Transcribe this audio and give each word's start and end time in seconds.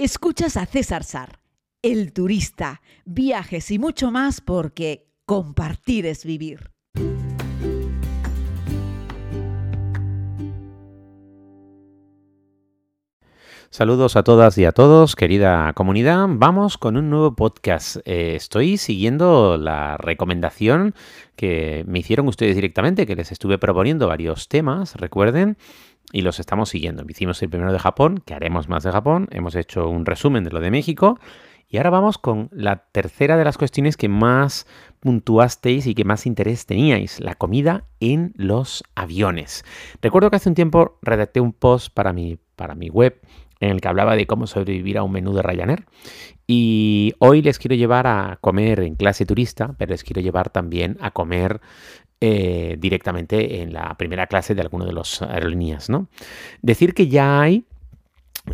Escuchas 0.00 0.56
a 0.56 0.64
César 0.64 1.02
Sar, 1.02 1.40
el 1.82 2.12
turista, 2.12 2.82
viajes 3.04 3.68
y 3.72 3.80
mucho 3.80 4.12
más 4.12 4.40
porque 4.40 5.08
compartir 5.26 6.06
es 6.06 6.24
vivir. 6.24 6.70
Saludos 13.70 14.14
a 14.14 14.22
todas 14.22 14.56
y 14.56 14.64
a 14.64 14.72
todos, 14.72 15.16
querida 15.16 15.72
comunidad. 15.72 16.26
Vamos 16.28 16.78
con 16.78 16.96
un 16.96 17.10
nuevo 17.10 17.34
podcast. 17.34 17.96
Eh, 18.04 18.36
estoy 18.36 18.76
siguiendo 18.78 19.58
la 19.58 19.96
recomendación 19.96 20.94
que 21.34 21.84
me 21.88 21.98
hicieron 21.98 22.28
ustedes 22.28 22.54
directamente, 22.54 23.04
que 23.04 23.16
les 23.16 23.32
estuve 23.32 23.58
proponiendo 23.58 24.06
varios 24.06 24.46
temas, 24.46 24.94
recuerden, 24.94 25.58
y 26.12 26.22
los 26.22 26.40
estamos 26.40 26.70
siguiendo. 26.70 27.04
Hicimos 27.08 27.42
el 27.42 27.50
primero 27.50 27.72
de 27.72 27.78
Japón, 27.78 28.22
que 28.24 28.34
haremos 28.34 28.68
más 28.68 28.82
de 28.82 28.92
Japón, 28.92 29.28
hemos 29.30 29.54
hecho 29.54 29.88
un 29.88 30.06
resumen 30.06 30.44
de 30.44 30.50
lo 30.50 30.60
de 30.60 30.70
México, 30.70 31.18
y 31.70 31.76
ahora 31.76 31.90
vamos 31.90 32.16
con 32.16 32.48
la 32.50 32.84
tercera 32.92 33.36
de 33.36 33.44
las 33.44 33.58
cuestiones 33.58 33.98
que 33.98 34.08
más 34.08 34.66
puntuasteis 35.00 35.86
y 35.86 35.94
que 35.94 36.04
más 36.04 36.24
interés 36.24 36.64
teníais, 36.64 37.20
la 37.20 37.34
comida 37.34 37.84
en 38.00 38.32
los 38.36 38.82
aviones. 38.94 39.64
Recuerdo 40.00 40.30
que 40.30 40.36
hace 40.36 40.48
un 40.48 40.54
tiempo 40.54 40.98
redacté 41.02 41.40
un 41.40 41.52
post 41.52 41.92
para 41.92 42.14
mi, 42.14 42.38
para 42.56 42.74
mi 42.74 42.88
web 42.88 43.20
en 43.60 43.70
el 43.70 43.80
que 43.80 43.88
hablaba 43.88 44.16
de 44.16 44.26
cómo 44.26 44.46
sobrevivir 44.46 44.98
a 44.98 45.02
un 45.02 45.12
menú 45.12 45.34
de 45.34 45.42
Ryanair. 45.42 45.84
Y 46.46 47.14
hoy 47.18 47.42
les 47.42 47.58
quiero 47.58 47.74
llevar 47.74 48.06
a 48.06 48.38
comer 48.40 48.80
en 48.80 48.94
clase 48.94 49.26
turista, 49.26 49.74
pero 49.78 49.90
les 49.90 50.04
quiero 50.04 50.22
llevar 50.22 50.50
también 50.50 50.96
a 51.00 51.10
comer 51.10 51.60
eh, 52.20 52.76
directamente 52.78 53.62
en 53.62 53.72
la 53.72 53.96
primera 53.96 54.26
clase 54.26 54.54
de 54.54 54.62
alguno 54.62 54.84
de 54.84 54.92
los 54.92 55.22
aerolíneas. 55.22 55.88
¿no? 55.88 56.08
Decir 56.62 56.94
que 56.94 57.08
ya 57.08 57.40
hay 57.40 57.64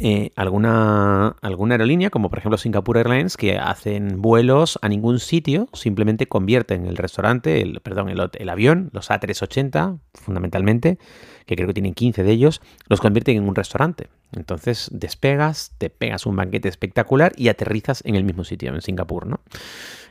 eh, 0.00 0.32
alguna, 0.36 1.36
alguna 1.40 1.74
aerolínea, 1.74 2.10
como 2.10 2.30
por 2.30 2.38
ejemplo 2.38 2.58
Singapore 2.58 3.00
Airlines, 3.00 3.36
que 3.36 3.58
hacen 3.58 4.20
vuelos 4.20 4.78
a 4.82 4.88
ningún 4.88 5.18
sitio, 5.18 5.68
simplemente 5.72 6.26
convierten 6.26 6.86
el 6.86 6.96
restaurante, 6.96 7.60
el, 7.60 7.80
perdón, 7.80 8.08
el, 8.08 8.48
avión, 8.48 8.90
los 8.92 9.10
A380 9.10 9.98
fundamentalmente, 10.14 10.98
que 11.46 11.56
creo 11.56 11.68
que 11.68 11.74
tienen 11.74 11.94
15 11.94 12.22
de 12.22 12.30
ellos, 12.30 12.60
los 12.88 13.00
convierten 13.00 13.36
en 13.36 13.48
un 13.48 13.54
restaurante. 13.54 14.08
Entonces 14.32 14.88
despegas, 14.92 15.72
te 15.78 15.90
pegas 15.90 16.26
un 16.26 16.36
banquete 16.36 16.68
espectacular 16.68 17.32
y 17.36 17.48
aterrizas 17.48 18.02
en 18.04 18.14
el 18.16 18.24
mismo 18.24 18.44
sitio, 18.44 18.74
en 18.74 18.80
Singapur, 18.80 19.26
¿no? 19.26 19.40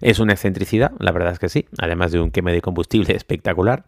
Es 0.01 0.19
una 0.19 0.33
excentricidad, 0.33 0.91
la 0.99 1.11
verdad 1.11 1.33
es 1.33 1.39
que 1.39 1.49
sí, 1.49 1.65
además 1.77 2.11
de 2.11 2.19
un 2.19 2.31
queme 2.31 2.51
de 2.51 2.61
combustible 2.61 3.15
espectacular. 3.15 3.85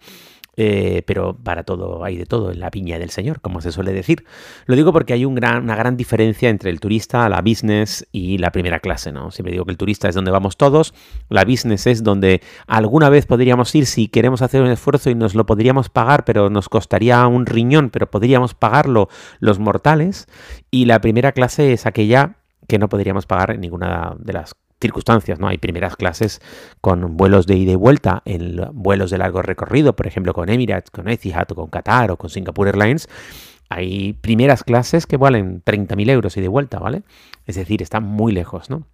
Eh, 0.57 1.03
pero 1.05 1.37
para 1.37 1.63
todo 1.63 2.03
hay 2.03 2.15
de 2.17 2.25
todo 2.25 2.51
en 2.51 2.59
la 2.59 2.69
viña 2.69 2.97
del 2.97 3.09
Señor, 3.09 3.41
como 3.41 3.61
se 3.61 3.71
suele 3.71 3.91
decir. 3.91 4.25
Lo 4.65 4.75
digo 4.75 4.93
porque 4.93 5.13
hay 5.13 5.25
una 5.25 5.59
gran 5.59 5.97
diferencia 5.97 6.49
entre 6.49 6.69
el 6.69 6.79
turista, 6.79 7.27
la 7.27 7.41
business 7.41 8.07
y 8.11 8.37
la 8.37 8.51
primera 8.51 8.79
clase, 8.79 9.11
¿no? 9.11 9.31
Siempre 9.31 9.51
digo 9.51 9.65
que 9.65 9.71
el 9.71 9.77
turista 9.77 10.07
es 10.07 10.15
donde 10.15 10.31
vamos 10.31 10.57
todos, 10.57 10.93
la 11.29 11.43
business 11.43 11.87
es 11.87 12.03
donde 12.03 12.41
alguna 12.67 13.09
vez 13.09 13.25
podríamos 13.25 13.73
ir 13.75 13.85
si 13.85 14.07
queremos 14.07 14.41
hacer 14.41 14.61
un 14.61 14.69
esfuerzo 14.69 15.09
y 15.09 15.15
nos 15.15 15.35
lo 15.35 15.45
podríamos 15.45 15.89
pagar, 15.89 16.23
pero 16.25 16.49
nos 16.49 16.69
costaría 16.69 17.25
un 17.27 17.45
riñón, 17.45 17.89
pero 17.89 18.09
podríamos 18.09 18.53
pagarlo 18.53 19.09
los 19.39 19.59
mortales, 19.59 20.27
y 20.71 20.85
la 20.85 21.01
primera 21.01 21.31
clase 21.33 21.73
es 21.73 21.85
aquella 21.85 22.37
que 22.67 22.79
no 22.79 22.89
podríamos 22.89 23.25
pagar 23.25 23.51
en 23.51 23.61
ninguna 23.61 24.15
de 24.19 24.33
las 24.33 24.55
circunstancias, 24.85 25.39
¿no? 25.39 25.47
Hay 25.47 25.57
primeras 25.57 25.95
clases 25.95 26.41
con 26.81 27.17
vuelos 27.17 27.47
de 27.47 27.55
ida 27.55 27.71
y 27.71 27.75
vuelta, 27.75 28.21
en 28.25 28.61
vuelos 28.73 29.09
de 29.11 29.17
largo 29.17 29.41
recorrido, 29.41 29.95
por 29.95 30.07
ejemplo 30.07 30.33
con 30.33 30.49
Emirates, 30.49 30.91
con 30.91 31.09
Etihad, 31.09 31.51
o 31.51 31.55
con 31.55 31.67
Qatar 31.67 32.11
o 32.11 32.17
con 32.17 32.29
Singapore 32.29 32.69
Airlines. 32.69 33.09
Hay 33.69 34.13
primeras 34.13 34.63
clases 34.63 35.07
que 35.07 35.17
valen 35.17 35.63
30.000 35.63 36.09
euros 36.11 36.37
y 36.37 36.41
de 36.41 36.47
vuelta, 36.47 36.77
¿vale? 36.79 37.01
Es 37.45 37.55
decir, 37.55 37.81
están 37.81 38.03
muy 38.03 38.31
lejos, 38.31 38.69
¿no? 38.69 38.87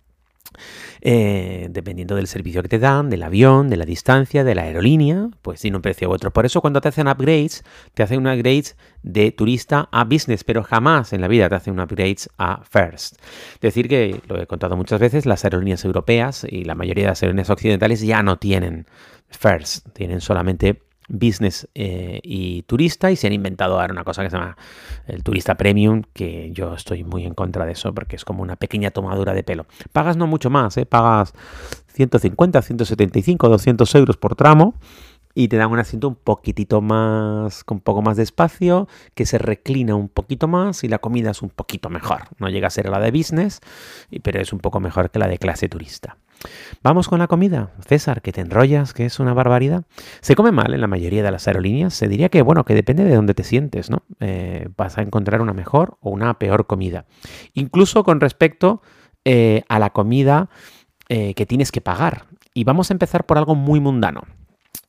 Eh, 1.03 1.67
dependiendo 1.72 2.16
del 2.16 2.28
servicio 2.28 2.61
que 2.61 2.70
te 2.70 2.78
dan, 2.78 3.09
del 3.09 3.23
avión, 3.23 3.70
de 3.70 3.78
la 3.78 3.86
distancia, 3.86 4.44
de 4.44 4.53
la 4.53 4.64
aerolínea, 4.64 5.30
pues 5.42 5.61
tiene 5.61 5.78
un 5.78 5.81
precio 5.81 6.09
u 6.09 6.14
otro. 6.14 6.31
Por 6.31 6.46
eso 6.46 6.62
cuando 6.62 6.81
te 6.81 6.90
hacen 6.90 7.07
upgrades, 7.07 7.63
te 7.94 8.03
hacen 8.03 8.19
un 8.19 8.28
upgrades 8.28 8.75
de 9.01 9.31
turista 9.31 9.90
a 9.91 10.03
business, 10.03 10.44
pero 10.44 10.63
jamás 10.63 11.13
en 11.13 11.22
la 11.22 11.28
vida 11.28 11.50
te 11.50 11.56
hacen 11.56 11.74
un 11.74 11.80
upgrades 11.80 12.30
a 12.38 12.62
first. 12.63 13.16
Decir 13.62 13.88
que, 13.88 14.22
lo 14.28 14.40
he 14.40 14.46
contado 14.46 14.78
muchas 14.78 15.00
veces, 15.00 15.25
las 15.25 15.44
aerolíneas 15.44 15.84
europeas 15.85 16.46
y 16.47 16.66
la 16.66 16.75
mayoría 16.75 17.06
de 17.06 17.09
las 17.09 17.24
aerolíneas 17.24 17.50
occidentales 17.50 18.01
ya 18.01 18.22
no 18.22 18.38
tienen 18.38 18.85
first, 19.30 19.88
tienen 19.94 20.22
solamente 20.22 20.81
business 21.12 21.68
eh, 21.76 22.20
y 22.24 22.64
turista 22.64 23.12
y 23.12 23.16
se 23.16 23.28
han 23.28 23.34
inventado 23.34 23.80
ahora 23.80 23.94
una 23.94 24.04
cosa 24.04 24.24
que 24.24 24.30
se 24.30 24.38
llama 24.38 24.58
el 25.08 25.24
turista 25.24 25.56
premium, 25.56 26.04
que 26.14 26.52
yo 26.52 26.74
estoy 26.74 27.04
muy 27.04 27.26
en 27.26 27.34
contra 27.34 27.66
de 27.66 27.74
eso 27.74 27.94
porque 27.94 28.16
es 28.16 28.26
como 28.26 28.42
una 28.42 28.56
pequeña 28.56 28.92
tomadura 28.92 29.34
de 29.34 29.44
pelo. 29.44 29.66
Pagas 29.92 30.18
no 30.18 30.28
mucho 30.28 30.50
más, 30.50 30.78
¿eh? 30.78 30.86
pagas 30.86 31.34
150, 31.94 32.62
175, 32.62 33.50
200 33.50 33.96
euros 33.96 34.18
por 34.18 34.36
tramo 34.36 34.76
y 35.34 35.47
te 35.47 35.58
dan 35.58 35.72
un 35.72 35.80
asiento 35.80 36.08
un 36.08 36.16
poquitito 36.16 36.81
más, 36.81 37.64
con 37.64 37.78
un 37.78 37.81
poco 37.81 38.02
más 38.02 38.18
de 38.18 38.24
espacio, 38.24 38.88
que 39.16 39.25
se 39.25 39.38
reclina 39.38 39.96
un 39.96 40.09
poquito 40.09 40.47
más 40.47 40.84
y 40.84 40.88
la 40.88 41.00
comida 41.00 41.31
es 41.31 41.42
un 41.42 41.50
poquito 41.50 41.90
mejor. 41.90 42.24
No 42.38 42.50
llega 42.50 42.68
a 42.68 42.72
ser 42.72 42.90
la 42.90 43.00
de 43.00 43.12
business, 43.12 43.59
pero 44.24 44.40
es 44.42 44.53
un 44.53 44.59
poco 44.59 44.80
mejor 44.80 45.09
que 45.09 45.19
la 45.19 45.28
de 45.28 45.38
clase 45.38 45.69
turista. 45.69 46.18
Vamos 46.84 47.08
con 47.08 47.19
la 47.19 47.28
comida. 47.28 47.72
César, 47.88 48.22
que 48.22 48.31
te 48.31 48.42
enrollas, 48.42 48.94
que 48.94 49.06
es 49.06 49.19
una 49.19 49.34
barbaridad. 49.34 49.84
Se 50.22 50.36
come 50.36 50.52
mal 50.52 50.74
en 50.74 50.81
la 50.81 50.88
mayoría 50.88 51.24
de 51.24 51.31
las 51.31 51.48
aerolíneas. 51.48 51.94
Se 51.94 52.08
diría 52.08 52.30
que, 52.30 52.42
bueno, 52.42 52.66
que 52.66 52.74
depende 52.74 53.03
de 53.03 53.16
dónde 53.16 53.34
te 53.34 53.44
sientes, 53.44 53.90
¿no? 53.90 54.03
Eh, 54.19 54.69
vas 54.78 54.98
a 54.98 55.02
encontrar 55.02 55.42
una 55.42 55.53
mejor 55.53 55.98
o 56.02 56.09
una 56.09 56.40
peor 56.40 56.66
comida. 56.66 57.06
Incluso 57.53 58.03
con 58.03 58.19
respecto 58.19 58.81
eh, 59.24 59.63
a 59.69 59.78
la 59.78 59.92
comida 59.92 60.50
eh, 61.09 61.34
que 61.36 61.46
tienes 61.46 61.72
que 61.72 61.81
pagar. 61.81 62.25
Y 62.53 62.63
vamos 62.63 62.90
a 62.90 62.94
empezar 62.94 63.25
por 63.25 63.38
algo 63.38 63.56
muy 63.56 63.80
mundano. 63.80 64.24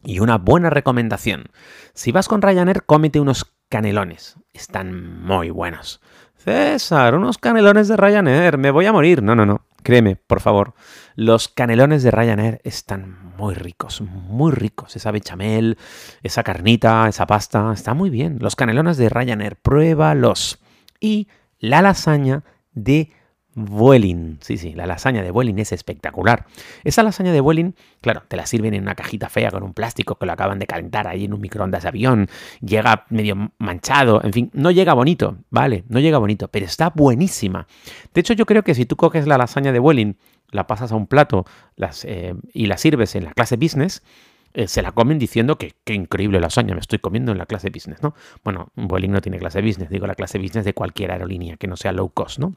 Y 0.04 0.20
una 0.20 0.38
buena 0.38 0.70
recomendación. 0.70 1.46
Si 1.94 2.12
vas 2.12 2.28
con 2.28 2.42
Ryanair, 2.42 2.84
cómete 2.84 3.20
unos 3.20 3.54
canelones. 3.68 4.36
Están 4.52 5.22
muy 5.22 5.50
buenos. 5.50 6.00
César, 6.36 7.14
unos 7.14 7.38
canelones 7.38 7.86
de 7.86 7.96
Ryanair, 7.96 8.58
me 8.58 8.72
voy 8.72 8.86
a 8.86 8.92
morir. 8.92 9.22
No, 9.22 9.36
no, 9.36 9.46
no. 9.46 9.64
Créeme, 9.84 10.16
por 10.16 10.41
favor. 10.41 10.74
Los 11.14 11.48
canelones 11.48 12.02
de 12.02 12.10
Ryanair 12.10 12.60
están 12.64 13.34
muy 13.36 13.54
ricos, 13.54 14.00
muy 14.00 14.50
ricos. 14.52 14.96
Esa 14.96 15.12
bechamel, 15.12 15.78
esa 16.22 16.42
carnita, 16.42 17.08
esa 17.08 17.26
pasta, 17.26 17.72
está 17.72 17.94
muy 17.94 18.10
bien. 18.10 18.38
Los 18.41 18.56
canelones 18.56 18.96
de 18.96 19.08
Ryanair, 19.08 19.56
pruébalos. 19.56 20.58
Y 21.00 21.28
la 21.58 21.80
lasaña 21.80 22.42
de 22.72 23.12
Vueling, 23.54 24.38
sí, 24.40 24.56
sí, 24.56 24.72
la 24.72 24.86
lasaña 24.86 25.22
de 25.22 25.30
Vueling 25.30 25.58
es 25.58 25.72
espectacular. 25.72 26.46
Esa 26.84 27.02
lasaña 27.02 27.32
de 27.32 27.40
Vueling, 27.40 27.74
claro, 28.00 28.22
te 28.26 28.36
la 28.36 28.46
sirven 28.46 28.72
en 28.72 28.82
una 28.82 28.94
cajita 28.94 29.28
fea 29.28 29.50
con 29.50 29.62
un 29.62 29.74
plástico 29.74 30.14
que 30.14 30.24
lo 30.24 30.32
acaban 30.32 30.58
de 30.58 30.66
calentar 30.66 31.06
ahí 31.06 31.24
en 31.24 31.34
un 31.34 31.40
microondas 31.40 31.82
de 31.82 31.88
avión, 31.88 32.28
llega 32.60 33.04
medio 33.10 33.52
manchado, 33.58 34.22
en 34.24 34.32
fin, 34.32 34.50
no 34.54 34.70
llega 34.70 34.94
bonito, 34.94 35.36
vale, 35.50 35.84
no 35.88 36.00
llega 36.00 36.18
bonito, 36.18 36.48
pero 36.48 36.64
está 36.64 36.91
buenísima. 36.91 37.66
De 38.14 38.22
hecho, 38.22 38.32
yo 38.32 38.46
creo 38.46 38.62
que 38.62 38.74
si 38.74 38.86
tú 38.86 38.96
coges 38.96 39.26
la 39.26 39.36
lasaña 39.36 39.72
de 39.72 39.78
Vueling, 39.78 40.16
la 40.50 40.66
pasas 40.66 40.92
a 40.92 40.96
un 40.96 41.06
plato 41.06 41.44
eh, 42.04 42.34
y 42.54 42.66
la 42.66 42.78
sirves 42.78 43.14
en 43.16 43.24
la 43.24 43.32
clase 43.32 43.56
business, 43.56 44.02
eh, 44.54 44.68
se 44.68 44.82
la 44.82 44.92
comen 44.92 45.18
diciendo 45.18 45.56
que 45.56 45.74
qué 45.84 45.94
increíble 45.94 46.41
lasaña 46.41 46.74
me 46.74 46.80
estoy 46.80 46.98
comiendo 46.98 47.32
en 47.32 47.38
la 47.38 47.46
clase 47.46 47.70
business, 47.70 48.02
¿no? 48.02 48.14
Bueno, 48.44 48.70
Vueling 48.76 49.10
no 49.10 49.20
tiene 49.20 49.38
clase 49.38 49.62
business, 49.62 49.88
digo 49.88 50.06
la 50.06 50.14
clase 50.14 50.38
business 50.38 50.64
de 50.64 50.74
cualquier 50.74 51.10
aerolínea 51.10 51.56
que 51.56 51.66
no 51.66 51.76
sea 51.76 51.92
low 51.92 52.10
cost, 52.10 52.38
¿no? 52.38 52.54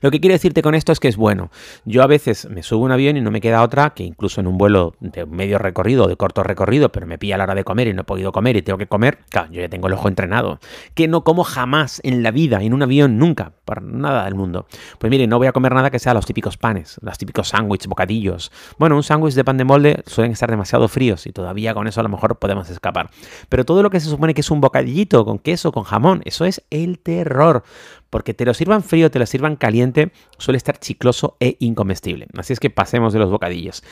Lo 0.00 0.10
que 0.10 0.20
quiero 0.20 0.34
decirte 0.34 0.62
con 0.62 0.74
esto 0.74 0.92
es 0.92 1.00
que 1.00 1.08
es 1.08 1.16
bueno. 1.16 1.50
Yo 1.84 2.02
a 2.02 2.06
veces 2.06 2.48
me 2.50 2.62
subo 2.62 2.84
un 2.84 2.92
avión 2.92 3.16
y 3.16 3.20
no 3.20 3.30
me 3.30 3.40
queda 3.40 3.62
otra 3.62 3.90
que 3.90 4.04
incluso 4.04 4.40
en 4.40 4.46
un 4.46 4.58
vuelo 4.58 4.94
de 5.00 5.26
medio 5.26 5.58
recorrido 5.58 6.04
o 6.04 6.08
de 6.08 6.16
corto 6.16 6.42
recorrido, 6.42 6.90
pero 6.90 7.06
me 7.06 7.18
pilla 7.18 7.36
la 7.36 7.44
hora 7.44 7.54
de 7.54 7.64
comer 7.64 7.88
y 7.88 7.94
no 7.94 8.02
he 8.02 8.04
podido 8.04 8.32
comer 8.32 8.56
y 8.56 8.62
tengo 8.62 8.78
que 8.78 8.86
comer, 8.86 9.18
claro, 9.28 9.52
yo 9.52 9.60
ya 9.60 9.68
tengo 9.68 9.86
el 9.88 9.94
ojo 9.94 10.08
entrenado. 10.08 10.58
Que 10.94 11.08
no 11.08 11.24
como 11.24 11.44
jamás 11.44 12.00
en 12.04 12.22
la 12.22 12.30
vida, 12.30 12.62
en 12.62 12.74
un 12.74 12.82
avión, 12.82 13.18
nunca, 13.18 13.52
por 13.64 13.82
nada 13.82 14.24
del 14.24 14.34
mundo. 14.34 14.66
Pues 14.98 15.10
mire, 15.10 15.26
no 15.26 15.38
voy 15.38 15.46
a 15.46 15.52
comer 15.52 15.74
nada 15.74 15.90
que 15.90 15.98
sea 15.98 16.14
los 16.14 16.26
típicos 16.26 16.56
panes, 16.56 16.98
los 17.02 17.18
típicos 17.18 17.48
sándwiches, 17.48 17.86
bocadillos. 17.86 18.50
Bueno, 18.78 18.96
un 18.96 19.02
sándwich 19.02 19.34
de 19.34 19.44
pan 19.44 19.56
de 19.56 19.64
molde 19.64 20.02
suelen 20.06 20.32
estar 20.32 20.50
demasiado 20.50 20.88
fríos 20.88 21.26
y 21.26 21.32
todavía 21.32 21.74
con 21.74 21.86
eso 21.86 22.00
a 22.00 22.02
lo 22.02 22.08
mejor 22.08 22.38
podemos 22.38 22.68
escapar. 22.70 23.10
Pero 23.48 23.64
todo 23.64 23.82
lo 23.82 23.90
que 23.90 24.00
se 24.00 24.08
supone 24.08 24.34
que 24.34 24.40
es 24.40 24.50
un 24.50 24.60
bocadillito 24.60 25.24
con 25.24 25.38
queso, 25.38 25.72
con 25.72 25.84
jamón, 25.84 26.22
eso 26.24 26.44
es 26.44 26.62
el 26.70 26.98
terror 26.98 27.62
porque 28.10 28.34
te 28.34 28.44
lo 28.44 28.52
sirvan 28.54 28.82
frío, 28.82 29.10
te 29.10 29.18
lo 29.18 29.26
sirvan 29.26 29.56
caliente, 29.56 30.12
suele 30.38 30.58
estar 30.58 30.78
chicloso 30.78 31.36
e 31.40 31.56
incomestible. 31.60 32.26
Así 32.36 32.52
es 32.52 32.60
que 32.60 32.70
pasemos 32.70 33.12
de 33.12 33.20
los 33.20 33.30
bocadillos. 33.30 33.82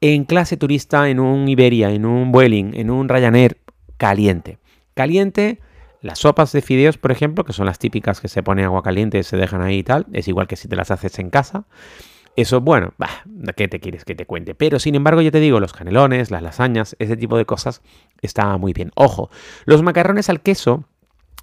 En 0.00 0.24
clase 0.24 0.56
turista, 0.56 1.08
en 1.08 1.18
un 1.18 1.48
Iberia, 1.48 1.90
en 1.90 2.06
un 2.06 2.30
Vueling, 2.30 2.74
en 2.74 2.90
un 2.90 3.08
Ryanair, 3.08 3.58
caliente. 3.96 4.58
Caliente, 4.94 5.60
las 6.02 6.18
sopas 6.18 6.52
de 6.52 6.60
fideos, 6.60 6.98
por 6.98 7.12
ejemplo, 7.12 7.44
que 7.44 7.52
son 7.52 7.66
las 7.66 7.78
típicas 7.78 8.20
que 8.20 8.28
se 8.28 8.42
pone 8.42 8.64
agua 8.64 8.82
caliente 8.82 9.18
y 9.18 9.22
se 9.22 9.36
dejan 9.36 9.62
ahí 9.62 9.78
y 9.78 9.82
tal, 9.84 10.06
es 10.12 10.28
igual 10.28 10.46
que 10.46 10.56
si 10.56 10.68
te 10.68 10.76
las 10.76 10.90
haces 10.90 11.18
en 11.18 11.30
casa. 11.30 11.64
Eso, 12.34 12.62
bueno, 12.62 12.94
bah, 12.96 13.24
¿qué 13.56 13.68
te 13.68 13.78
quieres 13.78 14.04
que 14.04 14.14
te 14.14 14.24
cuente? 14.24 14.54
Pero 14.54 14.78
sin 14.78 14.94
embargo, 14.94 15.20
yo 15.20 15.30
te 15.30 15.38
digo, 15.38 15.60
los 15.60 15.72
canelones, 15.72 16.30
las 16.30 16.42
lasañas, 16.42 16.96
ese 16.98 17.16
tipo 17.16 17.36
de 17.36 17.44
cosas, 17.44 17.82
está 18.22 18.56
muy 18.56 18.72
bien. 18.72 18.90
Ojo, 18.94 19.30
los 19.66 19.82
macarrones 19.82 20.30
al 20.30 20.40
queso 20.40 20.84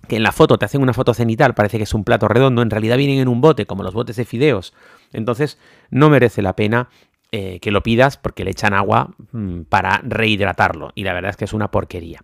que 0.07 0.15
en 0.15 0.23
la 0.23 0.31
foto 0.31 0.57
te 0.57 0.65
hacen 0.65 0.81
una 0.81 0.93
foto 0.93 1.13
cenital, 1.13 1.53
parece 1.53 1.77
que 1.77 1.83
es 1.83 1.93
un 1.93 2.03
plato 2.03 2.27
redondo, 2.27 2.61
en 2.61 2.69
realidad 2.69 2.97
vienen 2.97 3.19
en 3.19 3.27
un 3.27 3.41
bote, 3.41 3.65
como 3.65 3.83
los 3.83 3.93
botes 3.93 4.15
de 4.15 4.25
fideos. 4.25 4.73
Entonces, 5.13 5.57
no 5.89 6.09
merece 6.09 6.41
la 6.41 6.55
pena 6.55 6.89
eh, 7.31 7.59
que 7.59 7.69
lo 7.69 7.83
pidas 7.83 8.17
porque 8.17 8.43
le 8.43 8.49
echan 8.49 8.73
agua 8.73 9.11
mm, 9.31 9.61
para 9.69 10.01
rehidratarlo. 10.03 10.91
Y 10.95 11.03
la 11.03 11.13
verdad 11.13 11.29
es 11.29 11.37
que 11.37 11.45
es 11.45 11.53
una 11.53 11.69
porquería. 11.69 12.23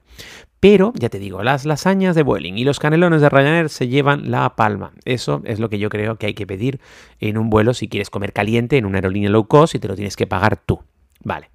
Pero, 0.59 0.93
ya 0.95 1.09
te 1.09 1.19
digo, 1.19 1.43
las 1.43 1.63
lasañas 1.65 2.15
de 2.15 2.23
Vueling 2.23 2.57
y 2.57 2.63
los 2.63 2.79
canelones 2.79 3.21
de 3.21 3.29
Ryanair 3.29 3.69
se 3.69 3.87
llevan 3.87 4.31
la 4.31 4.55
palma. 4.55 4.93
Eso 5.05 5.43
es 5.45 5.59
lo 5.59 5.69
que 5.69 5.77
yo 5.77 5.89
creo 5.89 6.15
que 6.15 6.25
hay 6.25 6.33
que 6.33 6.47
pedir 6.47 6.79
en 7.19 7.37
un 7.37 7.51
vuelo 7.51 7.75
si 7.75 7.87
quieres 7.87 8.09
comer 8.09 8.33
caliente 8.33 8.77
en 8.77 8.87
una 8.87 8.97
aerolínea 8.97 9.29
low 9.29 9.47
cost 9.47 9.75
y 9.75 9.79
te 9.79 9.87
lo 9.87 9.95
tienes 9.95 10.15
que 10.15 10.25
pagar 10.25 10.57
tú. 10.57 10.81
Vale. 11.23 11.51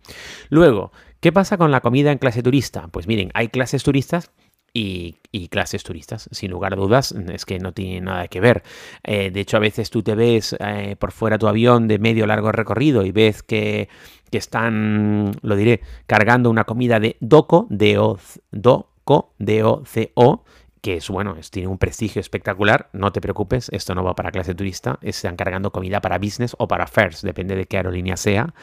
Luego, 0.49 0.93
¿qué 1.19 1.32
pasa 1.32 1.58
con 1.58 1.72
la 1.72 1.81
comida 1.81 2.12
en 2.12 2.19
clase 2.19 2.44
turista? 2.44 2.87
Pues 2.93 3.08
miren, 3.08 3.32
hay 3.34 3.49
clases 3.49 3.82
turistas 3.82 4.31
y, 4.72 5.17
clases 5.49 5.82
turistas, 5.82 6.28
sin 6.32 6.50
lugar 6.50 6.75
a 6.75 6.76
dudas, 6.76 7.12
es 7.12 7.44
que 7.44 7.58
no 7.58 7.72
tiene 7.72 8.00
nada 8.00 8.28
que 8.28 8.40
ver. 8.40 8.62
Eh, 9.02 9.31
de 9.31 9.40
hecho, 9.40 9.56
a 9.56 9.61
veces 9.61 9.90
tú 9.90 10.02
te 10.02 10.14
ves 10.14 10.56
eh, 10.61 10.96
por 10.99 11.12
fuera 11.12 11.38
tu 11.38 11.49
avión 11.49 11.88
de 11.88 11.99
medio 11.99 12.26
largo 12.26 12.52
recorrido 12.52 13.05
y 13.05 13.12
ves 13.12 13.43
que, 13.43 13.88
están, 14.31 15.32
lo 15.43 15.56
diré, 15.56 15.81
cargando 16.06 16.50
una 16.50 16.64
comida 16.64 17.00
de 17.00 17.17
DOCO, 17.20 17.67
DOCO, 17.70 19.34
D-O-C-O, 19.38 20.44
que 20.81 20.96
es 20.96 21.08
bueno, 21.08 21.37
tiene 21.50 21.69
un 21.69 21.78
prestigio 21.78 22.20
espectacular, 22.20 22.88
no 22.93 23.12
te 23.12 23.20
preocupes, 23.20 23.69
esto 23.70 23.94
no 23.94 24.05
va 24.05 24.14
para 24.14 24.31
clase 24.31 24.55
turista, 24.55 24.99
están 25.02 25.37
cargando 25.37 25.72
comida 25.72 26.00
para 26.00 26.19
business 26.19 26.55
o 26.58 26.69
para 26.69 26.87
first, 26.87 27.22
depende 27.22 27.55
de 27.55 27.67
qué 27.67 27.76
aerolínea 27.76 28.17
sea, 28.17 28.55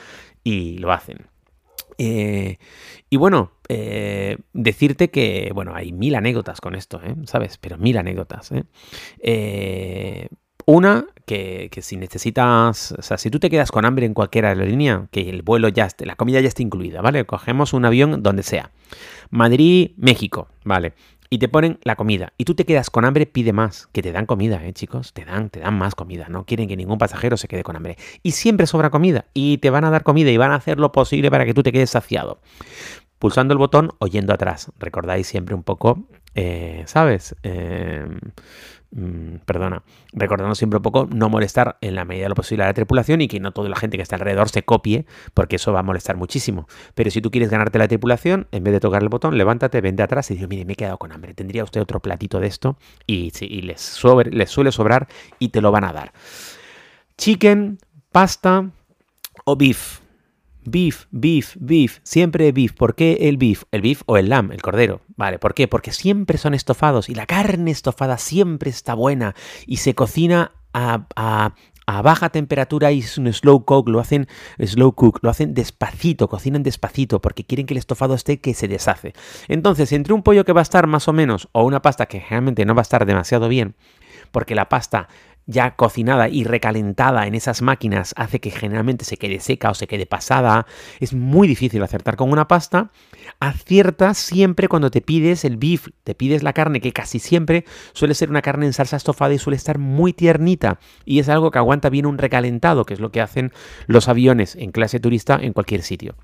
y 0.44 0.78
lo 0.78 0.92
hacen. 0.92 1.28
Eh, 1.98 2.58
y 3.10 3.18
bueno, 3.18 3.52
eh, 3.70 4.38
decirte 4.54 5.10
que, 5.10 5.52
bueno, 5.54 5.74
hay 5.76 5.92
mil 5.92 6.16
anécdotas 6.16 6.62
con 6.62 6.76
esto, 6.76 7.02
¿eh? 7.04 7.16
¿sabes? 7.26 7.58
Pero 7.58 7.78
mil 7.78 7.98
anécdotas. 7.98 8.52
una, 10.66 11.06
que, 11.26 11.70
si 11.82 11.98
necesitas, 11.98 12.94
o 12.94 13.02
sea, 13.02 13.18
si 13.18 13.30
tú 13.30 13.40
te 13.40 13.50
quedas 13.50 13.72
con 13.72 13.86
hambre 13.86 14.06
en 14.06 14.14
cualquier 14.14 14.46
aerolínea, 14.46 15.08
que 15.12 15.30
el 15.30 15.42
vuelo 15.42 15.70
ya 15.70 15.86
esté, 15.86 16.06
la 16.06 16.16
comida 16.16 16.40
ya 16.40 16.48
esté 16.48 16.64
incluida, 16.64 17.02
¿vale? 17.02 17.26
Cogemos 17.26 17.74
un 17.74 17.86
avión 17.86 18.24
donde 18.24 18.44
sea. 18.44 18.72
Madrid, 19.30 19.92
México, 19.98 20.50
¿vale? 20.64 20.94
Y 21.30 21.40
te 21.40 21.48
ponen 21.48 21.80
la 21.84 21.96
comida 21.96 22.34
y 22.38 22.46
tú 22.46 22.56
te 22.56 22.66
quedas 22.66 22.90
con 22.90 23.06
hambre, 23.06 23.26
pide 23.26 23.54
más, 23.54 23.88
que 23.92 24.02
te 24.02 24.12
dan 24.12 24.26
comida, 24.26 24.66
¿eh, 24.66 24.74
chicos? 24.74 25.14
Te 25.14 25.26
dan, 25.26 25.50
te 25.50 25.60
dan 25.60 25.78
más 25.78 25.96
comida, 25.96 26.28
no 26.30 26.46
quieren 26.46 26.68
que 26.68 26.78
ningún 26.78 26.98
pasajero 26.98 27.38
se 27.38 27.48
quede 27.48 27.64
con 27.64 27.76
hambre. 27.76 27.98
Y 28.24 28.32
siempre 28.32 28.68
sobra 28.68 28.90
comida 28.90 29.26
y 29.34 29.58
te 29.58 29.70
van 29.70 29.84
a 29.84 29.90
dar 29.90 30.04
comida 30.04 30.32
y 30.32 30.38
van 30.38 30.52
a 30.52 30.56
hacer 30.56 30.80
lo 30.80 30.92
posible 30.92 31.30
para 31.32 31.46
que 31.46 31.54
tú 31.54 31.64
te 31.64 31.72
quedes 31.72 31.90
saciado. 31.90 32.40
Pulsando 33.20 33.54
el 33.54 33.58
botón 33.58 33.92
o 34.00 34.08
yendo 34.08 34.34
atrás. 34.34 34.72
Recordáis 34.78 35.28
siempre 35.28 35.56
un 35.56 35.64
poco, 35.64 36.08
eh, 36.36 36.84
¿sabes? 36.86 37.36
Eh, 37.44 38.08
Mm, 38.92 39.40
perdona, 39.46 39.84
recordando 40.14 40.56
siempre 40.56 40.78
un 40.78 40.84
poco 40.84 41.10
no 41.12 41.28
molestar 41.28 41.78
en 41.82 41.94
la 41.96 42.06
medida 42.06 42.24
de 42.24 42.30
lo 42.30 42.36
posible 42.36 42.64
a 42.64 42.68
la 42.68 42.74
tripulación 42.74 43.20
y 43.20 43.28
que 43.28 43.40
no 43.42 43.52
toda 43.52 43.68
la 43.68 43.76
gente 43.76 43.98
que 43.98 44.04
está 44.04 44.16
alrededor 44.16 44.48
se 44.48 44.64
copie, 44.64 45.06
porque 45.34 45.58
eso 45.58 45.74
va 45.74 45.82
a 45.82 45.84
molestar 45.84 46.16
muchísimo. 46.16 46.68
Pero 46.96 47.12
si 47.12 47.22
tú 47.22 47.30
quieres 47.30 47.50
ganarte 47.50 47.80
la 47.80 47.88
tripulación, 47.88 48.48
en 48.52 48.64
vez 48.64 48.74
de 48.74 48.80
tocar 48.80 49.04
el 49.04 49.10
botón, 49.10 49.38
levántate, 49.38 49.82
vende 49.82 50.04
atrás 50.04 50.32
y 50.32 50.36
dices, 50.36 50.48
mire, 50.48 50.64
me 50.64 50.74
he 50.74 50.76
quedado 50.76 50.98
con 50.98 51.12
hambre, 51.12 51.34
tendría 51.34 51.64
usted 51.64 51.82
otro 51.82 52.00
platito 52.00 52.40
de 52.40 52.48
esto 52.48 52.78
y, 53.06 53.32
les, 53.62 54.02
les 54.32 54.50
suele 54.50 54.72
sobrar 54.72 55.08
y 55.38 55.50
te 55.50 55.62
lo 55.62 55.72
van 55.72 55.84
a 55.84 55.92
dar. 55.92 56.14
Chicken, 57.18 57.80
pasta 58.12 58.70
o 59.44 59.56
beef. 59.58 60.07
Beef, 60.70 61.06
beef, 61.12 61.56
beef, 61.62 62.00
siempre 62.04 62.52
beef. 62.52 62.74
¿Por 62.74 62.94
qué 62.94 63.20
el 63.22 63.38
beef? 63.38 63.64
El 63.72 63.82
beef 63.82 64.02
o 64.06 64.18
el 64.18 64.28
lamb, 64.28 64.52
el 64.52 64.62
cordero. 64.62 65.00
Vale, 65.16 65.40
¿por 65.40 65.54
qué? 65.54 65.70
Porque 65.70 65.94
siempre 65.94 66.38
son 66.38 66.54
estofados 66.54 67.08
y 67.08 67.16
la 67.16 67.26
carne 67.26 67.72
estofada 67.72 68.18
siempre 68.18 68.70
está 68.70 68.94
buena 68.94 69.34
y 69.66 69.78
se 69.78 69.96
cocina 69.96 70.52
a, 70.74 71.54
baja 72.04 72.32
temperatura 72.32 72.92
y 72.92 73.00
es 73.00 73.18
un 73.18 73.32
slow 73.32 73.64
cook, 73.64 73.88
lo 73.88 74.02
hacen 74.02 74.28
slow 74.60 74.92
cook, 74.92 75.20
lo 75.22 75.30
hacen 75.30 75.54
despacito, 75.54 76.28
cocinan 76.28 76.64
despacito 76.64 77.22
porque 77.22 77.46
quieren 77.46 77.66
que 77.66 77.74
el 77.74 77.78
estofado 77.78 78.14
esté 78.14 78.42
que 78.42 78.54
se 78.54 78.68
deshace. 78.68 79.14
Entonces, 79.48 79.94
entre 79.94 80.14
un 80.14 80.22
pollo 80.22 80.44
que 80.44 80.52
va 80.52 80.60
a 80.60 80.64
estar 80.64 80.86
más 80.86 81.08
o 81.08 81.14
menos 81.14 81.48
o 81.54 81.64
una 81.64 81.82
pasta 81.82 82.08
que 82.08 82.20
generalmente 82.20 82.66
no 82.66 82.76
va 82.76 82.82
a 82.82 82.90
estar 82.90 83.06
demasiado 83.06 83.48
bien, 83.48 83.76
porque 84.34 84.54
la 84.54 84.68
pasta 84.68 85.08
ya 85.48 85.76
cocinada 85.76 86.30
y 86.30 86.44
recalentada 86.44 87.26
en 87.26 87.34
esas 87.34 87.62
máquinas 87.62 88.14
hace 88.18 88.40
que 88.40 88.52
generalmente 88.52 89.06
se 89.06 89.18
quede 89.18 89.40
seca 89.40 89.72
o 89.72 89.74
se 89.74 89.88
quede 89.88 90.06
pasada. 90.06 90.68
Es 91.00 91.14
muy 91.14 91.48
difícil 91.48 91.82
acertar 91.82 92.18
con 92.18 92.32
una 92.32 92.48
pasta. 92.48 92.92
Acierta 93.40 94.14
siempre 94.14 94.68
cuando 94.68 94.92
te 94.92 95.02
pides 95.02 95.46
el 95.46 95.58
beef, 95.58 95.88
te 96.04 96.14
pides 96.16 96.44
la 96.44 96.54
carne, 96.54 96.82
que 96.82 96.94
casi 96.94 97.20
siempre 97.20 97.66
suele 97.94 98.14
ser 98.14 98.30
una 98.30 98.42
carne 98.42 98.66
en 98.66 98.74
salsa 98.74 98.98
estofada 98.98 99.34
y 99.34 99.40
suele 99.40 99.58
estar 99.58 99.80
muy 99.80 100.14
tiernita. 100.14 100.80
Y 101.06 101.20
es 101.20 101.30
algo 101.30 101.50
que 101.50 101.60
aguanta 101.60 101.90
bien 101.90 102.06
un 102.06 102.18
recalentado, 102.18 102.86
que 102.86 102.94
es 102.94 103.00
lo 103.00 103.12
que 103.12 103.22
hacen 103.22 103.54
los 103.88 104.08
aviones 104.10 104.56
en 104.56 104.72
clase 104.72 105.00
turista 105.00 105.40
en 105.42 105.54
cualquier 105.54 105.82
sitio. 105.82 106.16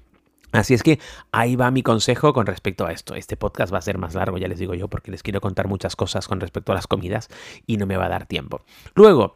Así 0.53 0.75
es 0.75 0.83
que 0.83 0.99
ahí 1.31 1.55
va 1.55 1.71
mi 1.71 1.81
consejo 1.81 2.31
con 2.31 2.45
respecto 2.45 2.85
a 2.85 2.91
esto. 2.91 3.15
Este 3.15 3.35
podcast 3.35 3.73
va 3.73 3.79
a 3.79 3.81
ser 3.81 3.97
más 3.97 4.13
largo, 4.13 4.37
ya 4.37 4.47
les 4.47 4.59
digo 4.59 4.75
yo, 4.75 4.87
porque 4.87 5.09
les 5.09 5.23
quiero 5.23 5.41
contar 5.41 5.67
muchas 5.67 5.95
cosas 5.95 6.27
con 6.27 6.39
respecto 6.39 6.71
a 6.71 6.75
las 6.75 6.85
comidas 6.85 7.27
y 7.65 7.77
no 7.77 7.87
me 7.87 7.97
va 7.97 8.05
a 8.05 8.09
dar 8.09 8.27
tiempo. 8.27 8.61
Luego, 8.93 9.35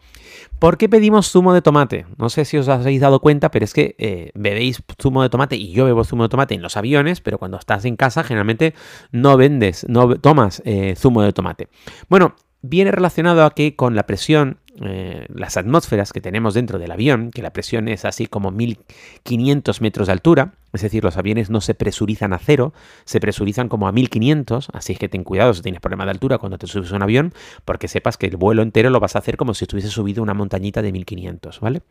¿por 0.59 0.77
qué 0.77 0.87
pedimos 0.87 1.31
zumo 1.31 1.55
de 1.55 1.63
tomate? 1.63 2.05
No 2.17 2.29
sé 2.29 2.45
si 2.45 2.57
os 2.57 2.69
habéis 2.69 3.01
dado 3.01 3.19
cuenta, 3.19 3.49
pero 3.49 3.65
es 3.65 3.73
que 3.73 3.95
eh, 3.97 4.31
bebéis 4.35 4.83
zumo 5.01 5.23
de 5.23 5.29
tomate 5.29 5.55
y 5.55 5.71
yo 5.71 5.85
bebo 5.85 6.03
zumo 6.03 6.23
de 6.23 6.29
tomate 6.29 6.53
en 6.53 6.61
los 6.61 6.77
aviones, 6.77 7.19
pero 7.19 7.39
cuando 7.39 7.57
estás 7.57 7.83
en 7.85 7.95
casa 7.95 8.23
generalmente 8.23 8.75
no 9.11 9.37
vendes, 9.37 9.87
no 9.89 10.15
tomas 10.19 10.61
eh, 10.65 10.95
zumo 10.95 11.23
de 11.23 11.33
tomate. 11.33 11.67
Bueno, 12.09 12.35
viene 12.61 12.91
relacionado 12.91 13.43
a 13.43 13.51
que 13.51 13.75
con 13.75 13.95
la 13.95 14.05
presión 14.05 14.59
eh, 14.81 15.25
las 15.33 15.57
atmósferas 15.57 16.13
que 16.13 16.21
tenemos 16.21 16.53
dentro 16.53 16.77
del 16.77 16.91
avión, 16.91 17.31
que 17.31 17.41
la 17.41 17.51
presión 17.51 17.87
es 17.87 18.05
así 18.05 18.27
como 18.27 18.51
1500 18.51 19.81
metros 19.81 20.07
de 20.07 20.13
altura, 20.13 20.53
es 20.73 20.81
decir, 20.81 21.03
los 21.03 21.17
aviones 21.17 21.49
no 21.49 21.61
se 21.61 21.73
presurizan 21.73 22.33
a 22.33 22.39
cero, 22.39 22.73
se 23.05 23.19
presurizan 23.19 23.69
como 23.69 23.87
a 23.87 23.91
1500, 23.91 24.69
así 24.73 24.93
es 24.93 24.99
que 24.99 25.09
ten 25.09 25.23
cuidado 25.23 25.53
si 25.53 25.61
tienes 25.61 25.81
problema 25.81 26.05
de 26.05 26.11
altura 26.11 26.37
cuando 26.37 26.57
te 26.57 26.67
subes 26.67 26.91
a 26.91 26.95
un 26.95 27.03
avión, 27.03 27.33
porque 27.65 27.87
sepas 27.87 28.17
que 28.17 28.27
el 28.27 28.37
vuelo 28.37 28.61
entero 28.61 28.89
lo 28.89 28.99
vas 28.99 29.15
a 29.15 29.19
hacer 29.19 29.37
como 29.37 29.53
si 29.53 29.63
estuviese 29.65 29.89
subido 29.89 30.21
una 30.21 30.33
montañita 30.33 30.81
de 30.81 30.91
1500, 30.91 31.59
¿vale? 31.59 31.81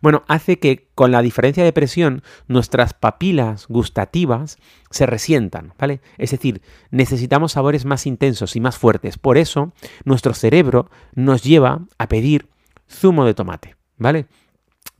Bueno, 0.00 0.24
hace 0.26 0.58
que 0.58 0.88
con 0.94 1.12
la 1.12 1.22
diferencia 1.22 1.64
de 1.64 1.72
presión 1.72 2.22
nuestras 2.48 2.92
papilas 2.94 3.66
gustativas 3.68 4.58
se 4.90 5.06
resientan, 5.06 5.74
¿vale? 5.78 6.00
Es 6.16 6.32
decir, 6.32 6.62
necesitamos 6.90 7.52
sabores 7.52 7.84
más 7.84 8.06
intensos 8.06 8.56
y 8.56 8.60
más 8.60 8.78
fuertes. 8.78 9.18
Por 9.18 9.38
eso, 9.38 9.72
nuestro 10.04 10.34
cerebro 10.34 10.90
nos 11.14 11.42
lleva 11.44 11.82
a 11.98 12.08
pedir 12.08 12.48
zumo 12.88 13.24
de 13.24 13.34
tomate, 13.34 13.76
¿vale? 13.96 14.26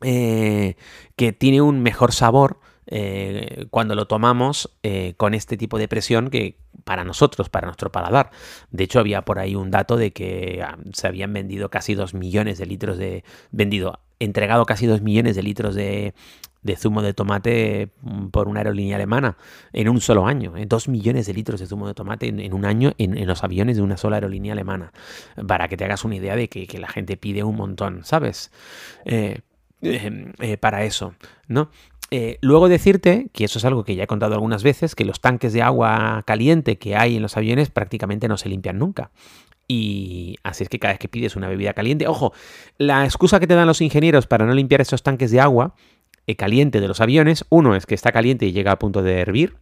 Eh, 0.02 0.76
que 1.16 1.32
tiene 1.32 1.60
un 1.60 1.80
mejor 1.80 2.12
sabor 2.12 2.60
eh, 2.90 3.66
cuando 3.70 3.94
lo 3.94 4.06
tomamos 4.06 4.70
eh, 4.82 5.12
con 5.18 5.34
este 5.34 5.58
tipo 5.58 5.78
de 5.78 5.88
presión 5.88 6.30
que 6.30 6.56
para 6.84 7.04
nosotros, 7.04 7.50
para 7.50 7.66
nuestro 7.66 7.92
paladar. 7.92 8.30
De 8.70 8.84
hecho, 8.84 8.98
había 8.98 9.22
por 9.22 9.38
ahí 9.38 9.54
un 9.54 9.70
dato 9.70 9.98
de 9.98 10.12
que 10.12 10.62
ah, 10.64 10.78
se 10.94 11.06
habían 11.06 11.32
vendido 11.34 11.68
casi 11.68 11.94
2 11.94 12.14
millones 12.14 12.56
de 12.56 12.64
litros 12.64 12.96
de... 12.96 13.24
vendido, 13.50 14.00
entregado 14.20 14.64
casi 14.64 14.86
2 14.86 15.02
millones 15.02 15.36
de 15.36 15.42
litros 15.42 15.74
de, 15.74 16.14
de 16.62 16.76
zumo 16.76 17.02
de 17.02 17.12
tomate 17.12 17.90
mm, 18.00 18.28
por 18.28 18.48
una 18.48 18.60
aerolínea 18.60 18.96
alemana 18.96 19.36
en 19.74 19.90
un 19.90 20.00
solo 20.00 20.26
año. 20.26 20.56
¿eh? 20.56 20.64
Dos 20.66 20.88
millones 20.88 21.26
de 21.26 21.34
litros 21.34 21.60
de 21.60 21.66
zumo 21.66 21.88
de 21.88 21.94
tomate 21.94 22.28
en, 22.28 22.54
un 22.54 22.64
año 22.64 22.92
en, 22.96 23.26
los 23.26 23.44
aviones 23.44 23.76
de 23.76 23.82
una 23.82 23.98
sola 23.98 24.16
aerolínea 24.16 24.54
alemana. 24.54 24.94
Para 25.46 25.68
que 25.68 25.76
te 25.76 25.84
hagas 25.84 26.06
una 26.06 26.16
idea 26.16 26.36
de 26.36 26.48
que, 26.48 26.78
la 26.78 26.88
gente 26.88 27.18
pide 27.18 27.44
un 27.44 27.56
montón, 27.56 28.02
¿sabes? 28.04 28.50
Para 30.60 30.84
eso, 30.84 31.14
¿no? 31.48 31.70
Luego 32.40 32.68
decirte, 32.68 33.28
que 33.32 33.44
eso 33.44 33.58
es 33.58 33.64
algo 33.64 33.84
que 33.84 33.94
ya 33.94 34.04
he 34.04 34.06
contado 34.06 34.34
algunas 34.34 34.62
veces, 34.62 34.94
que 34.94 35.04
los 35.04 35.20
tanques 35.20 35.52
de 35.52 35.62
agua 35.62 36.22
caliente 36.26 36.78
que 36.78 36.96
hay 36.96 37.16
en 37.16 37.22
los 37.22 37.36
aviones 37.36 37.70
prácticamente 37.70 38.28
no 38.28 38.36
se 38.36 38.48
limpian 38.48 38.78
nunca. 38.78 39.10
Y 39.68 40.36
así 40.42 40.62
es 40.62 40.70
que 40.70 40.78
cada 40.78 40.94
vez 40.94 40.98
que 40.98 41.08
pides 41.08 41.36
una 41.36 41.46
bebida 41.46 41.74
caliente, 41.74 42.08
ojo, 42.08 42.32
la 42.78 43.04
excusa 43.04 43.38
que 43.38 43.46
te 43.46 43.54
dan 43.54 43.66
los 43.66 43.82
ingenieros 43.82 44.26
para 44.26 44.46
no 44.46 44.54
limpiar 44.54 44.80
esos 44.80 45.02
tanques 45.02 45.30
de 45.30 45.40
agua 45.40 45.74
eh, 46.26 46.36
caliente 46.36 46.80
de 46.80 46.88
los 46.88 47.02
aviones. 47.02 47.44
Uno 47.50 47.76
es 47.76 47.84
que 47.84 47.94
está 47.94 48.10
caliente 48.10 48.46
y 48.46 48.52
llega 48.52 48.72
a 48.72 48.78
punto 48.78 49.02
de 49.02 49.20
hervir. 49.20 49.56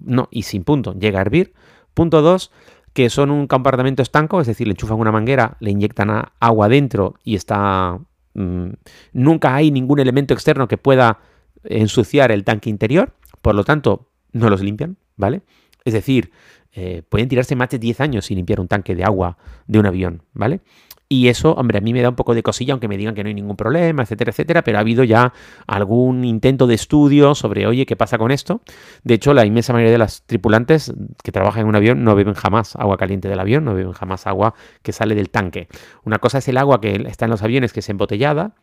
no, 0.00 0.28
y 0.30 0.42
sin 0.42 0.64
punto, 0.64 0.94
llega 0.94 1.18
a 1.18 1.22
hervir. 1.22 1.52
Punto 1.92 2.22
dos, 2.22 2.50
que 2.94 3.10
son 3.10 3.30
un 3.30 3.46
compartimento 3.46 4.02
estanco, 4.02 4.40
es 4.40 4.46
decir, 4.46 4.66
le 4.66 4.72
enchufan 4.72 4.98
una 4.98 5.12
manguera, 5.12 5.58
le 5.60 5.70
inyectan 5.70 6.30
agua 6.40 6.68
dentro 6.68 7.14
y 7.22 7.34
está... 7.34 7.98
Mm, 8.32 8.70
nunca 9.12 9.54
hay 9.54 9.70
ningún 9.70 9.98
elemento 9.98 10.32
externo 10.32 10.66
que 10.66 10.78
pueda 10.78 11.18
ensuciar 11.64 12.32
el 12.32 12.44
tanque 12.44 12.70
interior, 12.70 13.14
por 13.42 13.54
lo 13.54 13.64
tanto, 13.64 14.08
no 14.32 14.50
los 14.50 14.60
limpian, 14.62 14.96
¿vale? 15.16 15.42
Es 15.84 15.94
decir, 15.94 16.30
eh, 16.72 17.02
pueden 17.08 17.28
tirarse 17.28 17.56
más 17.56 17.70
de 17.70 17.78
10 17.78 18.00
años 18.00 18.26
sin 18.26 18.36
limpiar 18.36 18.60
un 18.60 18.68
tanque 18.68 18.94
de 18.94 19.04
agua 19.04 19.38
de 19.66 19.78
un 19.78 19.86
avión, 19.86 20.22
¿vale? 20.34 20.60
Y 21.08 21.28
eso, 21.28 21.52
hombre, 21.52 21.78
a 21.78 21.80
mí 21.80 21.92
me 21.92 22.02
da 22.02 22.08
un 22.08 22.16
poco 22.16 22.34
de 22.34 22.42
cosilla, 22.42 22.72
aunque 22.72 22.88
me 22.88 22.96
digan 22.96 23.14
que 23.14 23.22
no 23.22 23.28
hay 23.28 23.34
ningún 23.34 23.56
problema, 23.56 24.02
etcétera, 24.02 24.30
etcétera, 24.30 24.62
pero 24.62 24.78
ha 24.78 24.80
habido 24.80 25.04
ya 25.04 25.32
algún 25.68 26.24
intento 26.24 26.66
de 26.66 26.74
estudio 26.74 27.36
sobre, 27.36 27.66
oye, 27.68 27.86
¿qué 27.86 27.94
pasa 27.94 28.18
con 28.18 28.32
esto? 28.32 28.60
De 29.04 29.14
hecho, 29.14 29.32
la 29.32 29.46
inmensa 29.46 29.72
mayoría 29.72 29.92
de 29.92 29.98
las 29.98 30.22
tripulantes 30.26 30.92
que 31.22 31.30
trabajan 31.30 31.62
en 31.62 31.68
un 31.68 31.76
avión 31.76 32.02
no 32.02 32.16
beben 32.16 32.34
jamás 32.34 32.74
agua 32.74 32.96
caliente 32.96 33.28
del 33.28 33.38
avión, 33.38 33.64
no 33.64 33.74
beben 33.74 33.92
jamás 33.92 34.26
agua 34.26 34.54
que 34.82 34.92
sale 34.92 35.14
del 35.14 35.30
tanque. 35.30 35.68
Una 36.04 36.18
cosa 36.18 36.38
es 36.38 36.48
el 36.48 36.56
agua 36.56 36.80
que 36.80 36.94
está 37.06 37.26
en 37.26 37.30
los 37.30 37.42
aviones, 37.42 37.72
que 37.72 37.80
es 37.80 37.88
embotellada, 37.88 38.56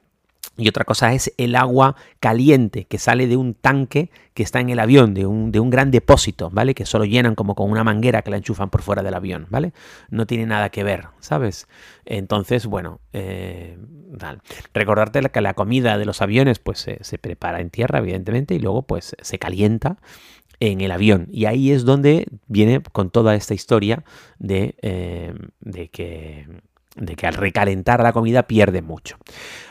y 0.56 0.68
otra 0.68 0.86
cosa 0.86 1.14
es 1.14 1.34
el 1.38 1.56
agua 1.56 1.96
caliente 2.20 2.86
que 2.86 3.00
sale 3.00 3.26
de 3.26 3.38
un 3.38 3.56
tanque 3.56 4.12
que 4.36 4.44
está 4.44 4.60
en 4.60 4.70
el 4.70 4.80
avión, 4.80 5.14
de 5.14 5.26
un, 5.26 5.52
de 5.52 5.60
un, 5.60 5.72
gran 5.72 5.90
depósito, 5.90 6.52
¿vale? 6.52 6.76
Que 6.76 6.86
solo 6.86 7.06
llenan 7.06 7.34
como 7.34 7.56
con 7.56 7.72
una 7.72 7.84
manguera 7.84 8.22
que 8.22 8.30
la 8.30 8.38
enchufan 8.38 8.70
por 8.70 8.84
fuera 8.84 9.02
del 9.02 9.16
avión, 9.16 9.48
¿vale? 9.50 9.74
No 10.10 10.28
tiene 10.28 10.46
nada 10.46 10.70
que 10.70 10.84
ver, 10.84 11.08
¿sabes? 11.20 11.68
Entonces, 12.06 12.68
bueno, 12.68 13.00
eh, 13.14 13.78
recordarte 14.74 15.22
que 15.30 15.42
la 15.42 15.56
comida 15.56 15.98
de 15.98 16.06
los 16.06 16.22
aviones 16.22 16.60
pues 16.60 16.80
se, 16.80 17.18
prepara 17.18 17.60
en 17.60 17.72
tierra, 17.72 18.00
evidentemente, 18.00 18.54
y 18.54 18.60
luego 18.60 18.84
pues 18.84 19.16
se 19.22 19.40
calienta 19.40 19.98
en 20.60 20.82
el 20.82 20.92
avión. 20.92 21.28
Y 21.32 21.46
ahí 21.46 21.72
es 21.72 21.84
donde 21.84 22.28
viene 22.48 22.82
con 22.82 23.10
toda 23.10 23.34
esta 23.34 23.56
historia 23.56 24.04
de, 24.38 24.76
eh, 24.82 25.34
de 25.62 25.90
que 25.90 26.48
de 26.96 27.16
que 27.16 27.28
al 27.28 27.34
recalentar 27.34 28.02
la 28.02 28.14
comida 28.14 28.44
pierde 28.44 28.82
mucho. 28.82 29.18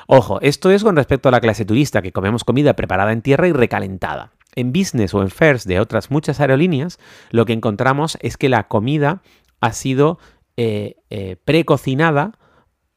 Ojo, 0.06 0.40
esto 0.40 0.70
es 0.70 0.82
con 0.82 0.96
respecto 0.96 1.28
a 1.28 1.32
la 1.32 1.40
clase 1.40 1.64
turista, 1.64 2.02
que 2.02 2.12
comemos 2.12 2.44
comida 2.44 2.74
preparada 2.74 3.12
en 3.12 3.22
tierra 3.22 3.48
y 3.48 3.52
recalentada. 3.52 4.32
En 4.54 4.72
business 4.72 5.14
o 5.14 5.22
en 5.22 5.30
first 5.30 5.66
de 5.66 5.80
otras 5.80 6.10
muchas 6.10 6.40
aerolíneas, 6.40 6.98
lo 7.30 7.46
que 7.46 7.54
encontramos 7.54 8.18
es 8.20 8.36
que 8.36 8.48
la 8.48 8.68
comida 8.68 9.22
ha 9.60 9.72
sido 9.72 10.18
eh, 10.56 10.96
eh, 11.08 11.36
precocinada 11.44 12.38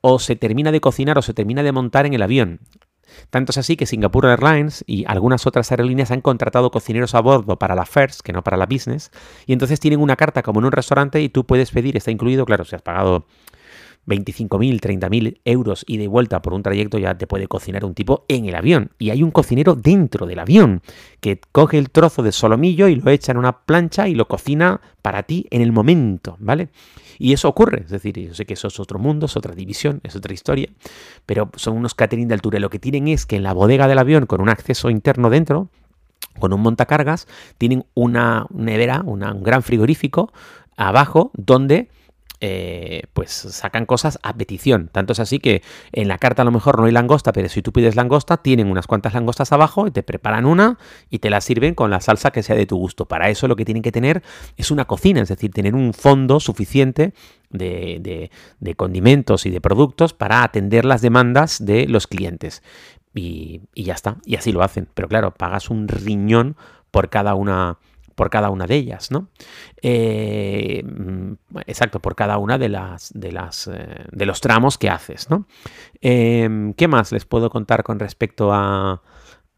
o 0.01 0.19
se 0.19 0.35
termina 0.35 0.71
de 0.71 0.81
cocinar 0.81 1.17
o 1.17 1.21
se 1.21 1.33
termina 1.33 1.63
de 1.63 1.71
montar 1.71 2.05
en 2.05 2.13
el 2.13 2.21
avión. 2.21 2.59
Tanto 3.29 3.51
es 3.51 3.57
así 3.57 3.77
que 3.77 3.85
Singapore 3.85 4.29
Airlines 4.29 4.83
y 4.87 5.05
algunas 5.07 5.47
otras 5.47 5.71
aerolíneas 5.71 6.11
han 6.11 6.21
contratado 6.21 6.71
cocineros 6.71 7.15
a 7.15 7.21
bordo 7.21 7.57
para 7.57 7.75
la 7.75 7.85
first, 7.85 8.21
que 8.21 8.33
no 8.33 8.43
para 8.43 8.57
la 8.57 8.65
business, 8.65 9.11
y 9.45 9.53
entonces 9.53 9.79
tienen 9.79 10.01
una 10.01 10.15
carta 10.15 10.41
como 10.43 10.59
en 10.59 10.65
un 10.65 10.71
restaurante 10.71 11.21
y 11.21 11.29
tú 11.29 11.45
puedes 11.45 11.71
pedir, 11.71 11.95
está 11.95 12.11
incluido, 12.11 12.45
claro, 12.45 12.65
si 12.65 12.75
has 12.75 12.81
pagado 12.81 13.27
25.000, 14.07 14.79
30.000 14.79 15.39
euros 15.45 15.83
y 15.87 15.97
de 15.97 16.07
vuelta 16.07 16.41
por 16.41 16.53
un 16.53 16.63
trayecto 16.63 16.97
ya 16.97 17.17
te 17.17 17.27
puede 17.27 17.47
cocinar 17.47 17.85
un 17.85 17.93
tipo 17.93 18.25
en 18.27 18.45
el 18.45 18.55
avión. 18.55 18.91
Y 18.99 19.09
hay 19.09 19.23
un 19.23 19.31
cocinero 19.31 19.75
dentro 19.75 20.25
del 20.25 20.39
avión 20.39 20.81
que 21.19 21.39
coge 21.51 21.77
el 21.77 21.89
trozo 21.89 22.23
de 22.23 22.31
solomillo 22.31 22.87
y 22.87 22.95
lo 22.95 23.09
echa 23.09 23.31
en 23.31 23.37
una 23.37 23.59
plancha 23.59 24.07
y 24.07 24.15
lo 24.15 24.27
cocina 24.27 24.81
para 25.01 25.23
ti 25.23 25.47
en 25.49 25.61
el 25.61 25.71
momento, 25.71 26.37
¿vale? 26.39 26.69
Y 27.17 27.33
eso 27.33 27.47
ocurre, 27.47 27.83
es 27.85 27.89
decir, 27.89 28.19
yo 28.19 28.33
sé 28.33 28.45
que 28.45 28.53
eso 28.55 28.67
es 28.67 28.79
otro 28.79 28.99
mundo, 28.99 29.25
es 29.25 29.37
otra 29.37 29.55
división, 29.55 30.01
es 30.03 30.15
otra 30.15 30.33
historia, 30.33 30.69
pero 31.25 31.49
son 31.55 31.77
unos 31.77 31.93
catering 31.95 32.27
de 32.27 32.33
altura. 32.33 32.59
lo 32.59 32.69
que 32.69 32.79
tienen 32.79 33.07
es 33.07 33.25
que 33.25 33.37
en 33.37 33.43
la 33.43 33.53
bodega 33.53 33.87
del 33.87 33.99
avión, 33.99 34.25
con 34.25 34.41
un 34.41 34.49
acceso 34.49 34.89
interno 34.89 35.29
dentro, 35.29 35.69
con 36.39 36.51
un 36.53 36.61
montacargas, 36.61 37.27
tienen 37.57 37.85
una 37.93 38.47
nevera, 38.53 39.01
un 39.05 39.19
gran 39.43 39.63
frigorífico 39.63 40.31
abajo 40.75 41.31
donde 41.33 41.89
eh, 42.41 43.03
pues 43.13 43.31
sacan 43.31 43.85
cosas 43.85 44.19
a 44.21 44.33
petición. 44.33 44.89
Tanto 44.91 45.13
es 45.13 45.19
así 45.19 45.39
que 45.39 45.61
en 45.91 46.07
la 46.07 46.17
carta 46.17 46.41
a 46.41 46.45
lo 46.45 46.51
mejor 46.51 46.77
no 46.77 46.85
hay 46.85 46.91
langosta, 46.91 47.31
pero 47.31 47.49
si 47.49 47.61
tú 47.61 47.71
pides 47.71 47.95
langosta, 47.95 48.37
tienen 48.37 48.69
unas 48.69 48.87
cuantas 48.87 49.13
langostas 49.13 49.51
abajo 49.51 49.87
y 49.87 49.91
te 49.91 50.03
preparan 50.03 50.45
una 50.45 50.77
y 51.09 51.19
te 51.19 51.29
la 51.29 51.41
sirven 51.41 51.75
con 51.75 51.89
la 51.89 52.01
salsa 52.01 52.31
que 52.31 52.43
sea 52.43 52.55
de 52.55 52.65
tu 52.65 52.77
gusto. 52.77 53.05
Para 53.05 53.29
eso 53.29 53.47
lo 53.47 53.55
que 53.55 53.65
tienen 53.65 53.83
que 53.83 53.91
tener 53.91 54.21
es 54.57 54.71
una 54.71 54.85
cocina, 54.85 55.21
es 55.21 55.29
decir, 55.29 55.51
tener 55.51 55.75
un 55.75 55.93
fondo 55.93 56.39
suficiente 56.39 57.13
de, 57.49 58.29
condimentos 58.75 59.45
y 59.45 59.49
de 59.49 59.61
productos 59.61 60.13
para 60.13 60.43
atender 60.43 60.85
las 60.85 61.01
demandas 61.01 61.63
de 61.63 61.87
los 61.87 62.07
clientes. 62.07 62.63
Y, 63.13 63.61
y 63.73 63.83
ya 63.83 63.93
está, 63.93 64.17
y 64.25 64.35
así 64.35 64.51
lo 64.51 64.61
hacen. 64.61 64.89
Pero 64.93 65.07
claro, 65.07 65.31
pagas 65.31 65.69
un 65.69 65.87
riñón 65.87 66.57
por 66.91 67.09
cada 67.09 67.33
una 67.35 67.77
por 68.15 68.29
cada 68.29 68.49
una 68.49 68.65
de 68.65 68.75
ellas, 68.75 69.11
¿no? 69.11 69.27
Eh, 69.81 70.83
exacto, 71.65 71.99
por 71.99 72.15
cada 72.15 72.37
una 72.37 72.57
de 72.57 72.69
las 72.69 73.11
de 73.13 73.31
las 73.31 73.67
eh, 73.67 74.05
de 74.11 74.25
los 74.25 74.41
tramos 74.41 74.77
que 74.77 74.89
haces, 74.89 75.29
¿no? 75.29 75.45
Em, 76.01 76.73
¿Qué 76.73 76.87
más 76.87 77.11
les 77.11 77.25
puedo 77.25 77.49
contar 77.49 77.83
con 77.83 77.99
respecto 77.99 78.51
a, 78.53 79.01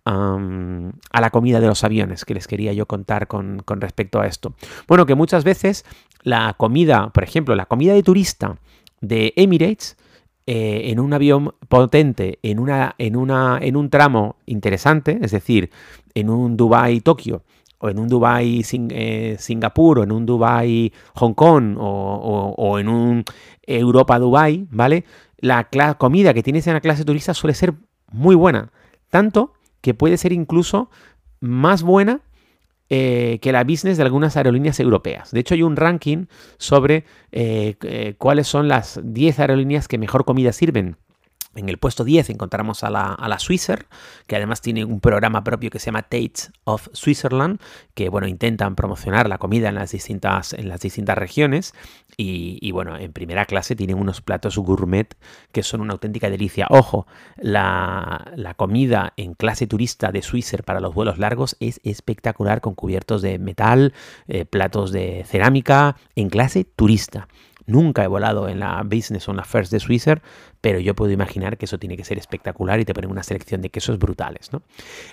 a, 0.05 1.21
la 1.21 1.29
comida 1.31 1.59
de 1.59 1.67
los 1.67 1.83
aviones 1.83 2.25
que 2.25 2.33
les 2.33 2.47
quería 2.47 2.73
yo 2.73 2.85
contar 2.85 3.27
con, 3.27 3.59
con 3.59 3.81
respecto 3.81 4.19
a 4.21 4.27
esto? 4.27 4.55
Bueno, 4.87 5.05
que 5.05 5.15
muchas 5.15 5.43
veces 5.43 5.85
la 6.23 6.55
comida, 6.57 7.09
por 7.09 7.23
ejemplo, 7.23 7.55
la 7.55 7.65
comida 7.65 7.93
de 7.93 8.03
turista 8.03 8.57
de 9.01 9.33
Emirates 9.35 9.97
eh, 10.49 10.91
en 10.91 11.01
un 11.01 11.13
avión 11.13 11.55
potente, 11.67 12.39
en, 12.41 12.59
una, 12.59 12.95
en, 12.97 13.17
una, 13.17 13.59
en 13.61 13.75
un 13.75 13.89
tramo 13.89 14.37
interesante, 14.45 15.19
es 15.21 15.31
decir, 15.31 15.71
en 16.13 16.29
un 16.29 16.55
Dubai-Tokio, 16.55 17.43
o 17.79 17.89
en 17.89 17.99
un 17.99 18.07
Dubai 18.07 18.63
eh, 18.71 19.35
Singapur 19.39 19.99
o 19.99 20.03
en 20.03 20.11
un 20.11 20.25
Dubai 20.25 20.91
Hong 21.15 21.33
Kong 21.33 21.75
o, 21.77 22.79
en 22.79 22.89
un 22.89 23.23
Europa 23.63 24.19
Dubai, 24.19 24.67
¿vale? 24.71 25.05
La 25.39 25.67
comida 25.97 26.33
que 26.33 26.43
tienes 26.43 26.65
en 26.67 26.73
la 26.73 26.81
clase 26.81 27.05
turista 27.05 27.33
suele 27.33 27.53
ser 27.53 27.73
muy 28.11 28.35
buena, 28.35 28.71
tanto 29.09 29.53
que 29.81 29.93
puede 29.93 30.17
ser 30.17 30.31
incluso 30.33 30.89
más 31.39 31.83
buena 31.83 32.21
eh, 32.89 33.37
que 33.41 33.51
la 33.51 33.63
business 33.63 33.97
de 33.97 34.03
algunas 34.03 34.37
aerolíneas 34.37 34.79
europeas. 34.79 35.31
De 35.31 35.41
hecho, 35.41 35.53
hay 35.53 35.61
un 35.61 35.75
ranking 35.75 36.25
sobre 36.57 37.03
eh, 37.31 38.15
cuáles 38.17 38.47
son 38.47 38.67
las 38.67 38.99
10 39.03 39.39
aerolíneas 39.39 39.87
que 39.87 39.97
mejor 39.97 40.25
comida 40.25 40.51
sirven 40.53 40.97
en 41.57 41.69
el 41.69 41.77
puesto 41.77 42.03
10 42.03 42.29
encontramos 42.29 42.83
a 42.83 42.89
la, 42.89 43.13
a 43.13 43.39
Swisser, 43.39 43.87
que 44.27 44.35
además 44.35 44.61
tiene 44.61 44.85
un 44.85 44.99
programa 44.99 45.43
propio 45.43 45.69
que 45.69 45.79
se 45.79 45.87
llama 45.87 46.03
Tates 46.03 46.51
of 46.63 46.87
Switzerland, 46.93 47.59
que 47.95 48.09
bueno, 48.09 48.27
intentan 48.27 48.75
promocionar 48.75 49.27
la 49.27 49.39
comida 49.39 49.69
en 49.69 49.75
las 49.75 49.91
distintas, 49.91 50.53
en 50.53 50.69
las 50.69 50.81
distintas 50.81 51.17
regiones. 51.17 51.73
Y, 52.19 52.71
bueno, 52.71 52.97
en 52.97 53.13
primera 53.13 53.45
clase 53.45 53.75
tienen 53.75 53.99
unos 53.99 54.21
platos 54.21 54.57
gourmet 54.57 55.15
que 55.51 55.61
son 55.61 55.81
una 55.81 55.93
auténtica 55.93 56.29
delicia. 56.29 56.67
Ojo, 56.69 57.05
la, 57.37 58.53
comida 58.55 59.13
en 59.17 59.33
clase 59.33 59.67
turista 59.67 60.11
de 60.11 60.21
Swisser 60.21 60.63
para 60.63 60.79
los 60.79 60.95
vuelos 60.95 61.19
largos 61.19 61.57
es 61.59 61.79
espectacular 61.83 62.61
con 62.61 62.73
cubiertos 62.73 63.21
de 63.21 63.37
metal, 63.37 63.93
eh, 64.27 64.45
platos 64.45 64.91
de 64.91 65.25
cerámica, 65.27 65.95
en 66.15 66.29
clase 66.29 66.63
turista. 66.63 67.27
Nunca 67.67 68.05
he 68.05 68.07
volado 68.07 68.47
en 68.47 68.61
la 68.61 68.81
Business 68.83 69.27
o 69.27 69.31
en 69.31 69.37
la 69.37 69.43
First 69.43 69.73
de 69.73 69.81
Swisser, 69.81 70.21
pero 70.61 70.79
yo 70.79 70.95
puedo 70.95 71.11
imaginar 71.11 71.57
que 71.57 71.65
eso 71.65 71.77
tiene 71.77 71.97
que 71.97 72.03
ser 72.03 72.17
espectacular 72.17 72.79
y 72.79 72.85
te 72.85 72.93
ponen 72.93 73.11
una 73.11 73.23
selección 73.23 73.61
de 73.61 73.69
quesos 73.69 73.99
brutales. 73.99 74.51
¿no? 74.51 74.63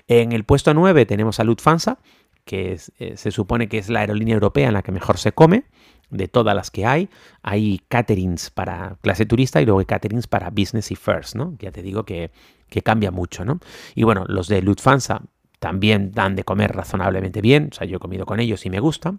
En 0.08 0.32
el 0.32 0.44
puesto 0.44 0.74
9 0.74 1.06
tenemos 1.06 1.40
a 1.40 1.44
Lufthansa, 1.44 1.98
que 2.44 2.78
eh, 2.98 3.16
se 3.16 3.30
supone 3.30 3.68
que 3.68 3.78
es 3.78 3.88
la 3.88 4.00
aerolínea 4.00 4.34
europea 4.34 4.68
en 4.68 4.74
la 4.74 4.82
que 4.82 4.92
mejor 4.92 5.18
se 5.18 5.32
come 5.32 5.64
de 6.10 6.28
todas 6.28 6.54
las 6.54 6.70
que 6.70 6.86
hay. 6.86 7.08
Hay 7.42 7.80
caterings 7.88 8.50
para 8.50 8.96
clase 9.00 9.26
turista 9.26 9.62
y 9.62 9.64
luego 9.64 9.80
hay 9.80 9.86
caterings 9.86 10.26
para 10.26 10.50
business 10.50 10.90
y 10.90 10.96
first, 10.96 11.34
¿no? 11.34 11.56
Ya 11.58 11.72
te 11.72 11.82
digo 11.82 12.04
que, 12.04 12.30
que 12.68 12.82
cambia 12.82 13.10
mucho, 13.10 13.44
¿no? 13.44 13.60
Y 13.94 14.04
bueno, 14.04 14.24
los 14.28 14.48
de 14.48 14.60
Lufthansa 14.60 15.22
también 15.64 16.12
dan 16.12 16.36
de 16.36 16.44
comer 16.44 16.76
razonablemente 16.76 17.40
bien, 17.40 17.70
o 17.72 17.74
sea, 17.74 17.86
yo 17.86 17.96
he 17.96 17.98
comido 17.98 18.26
con 18.26 18.38
ellos 18.38 18.66
y 18.66 18.68
me 18.68 18.80
gusta. 18.80 19.14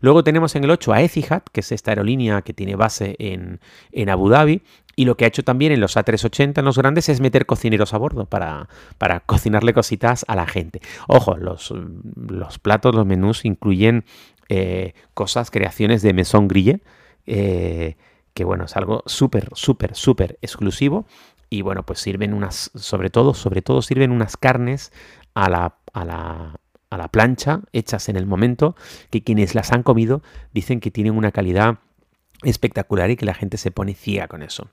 Luego 0.00 0.24
tenemos 0.24 0.56
en 0.56 0.64
el 0.64 0.72
8 0.72 0.92
a 0.92 1.02
Etihad, 1.02 1.42
que 1.52 1.60
es 1.60 1.70
esta 1.70 1.92
aerolínea 1.92 2.42
que 2.42 2.52
tiene 2.52 2.74
base 2.74 3.14
en, 3.20 3.60
Abu 4.10 4.28
Dhabi, 4.28 4.62
y 4.96 5.04
lo 5.04 5.16
que 5.16 5.24
ha 5.24 5.28
hecho 5.28 5.42
también 5.42 5.72
en 5.72 5.80
los 5.80 5.96
A380, 5.96 6.58
en 6.58 6.64
los 6.64 6.78
grandes, 6.78 7.08
es 7.08 7.20
meter 7.20 7.46
cocineros 7.46 7.94
a 7.94 7.98
bordo 7.98 8.26
para, 8.26 8.68
para 8.98 9.20
cocinarle 9.20 9.74
cositas 9.74 10.24
a 10.28 10.36
la 10.36 10.46
gente. 10.46 10.80
Ojo, 11.08 11.36
los, 11.36 11.72
los 12.16 12.58
platos, 12.58 12.94
los 12.94 13.06
menús 13.06 13.44
incluyen 13.44 14.04
eh, 14.48 14.94
cosas, 15.14 15.50
creaciones 15.50 16.02
de 16.02 16.12
Maison 16.12 16.48
Grille, 16.48 16.80
eh, 17.26 17.96
que 18.34 18.44
bueno, 18.44 18.64
es 18.64 18.76
algo 18.76 19.02
súper, 19.06 19.48
súper, 19.54 19.94
súper 19.94 20.38
exclusivo. 20.42 21.06
Y 21.50 21.62
bueno, 21.62 21.84
pues 21.84 22.00
sirven 22.00 22.34
unas, 22.34 22.70
sobre 22.74 23.10
todo, 23.10 23.34
sobre 23.34 23.62
todo 23.62 23.80
sirven 23.82 24.10
unas 24.10 24.36
carnes 24.36 24.92
a 25.34 25.48
la, 25.48 25.76
a 25.92 26.04
la, 26.04 26.60
a 26.90 26.98
la 26.98 27.08
plancha, 27.08 27.60
hechas 27.72 28.08
en 28.08 28.16
el 28.16 28.26
momento, 28.26 28.74
que 29.10 29.22
quienes 29.22 29.54
las 29.54 29.72
han 29.72 29.82
comido 29.82 30.22
dicen 30.52 30.80
que 30.80 30.90
tienen 30.90 31.16
una 31.16 31.32
calidad 31.32 31.78
espectacular 32.44 33.10
y 33.10 33.16
que 33.16 33.26
la 33.26 33.34
gente 33.34 33.56
se 33.56 33.70
pone 33.70 33.94
ciega 33.94 34.28
con 34.28 34.42
eso. 34.42 34.68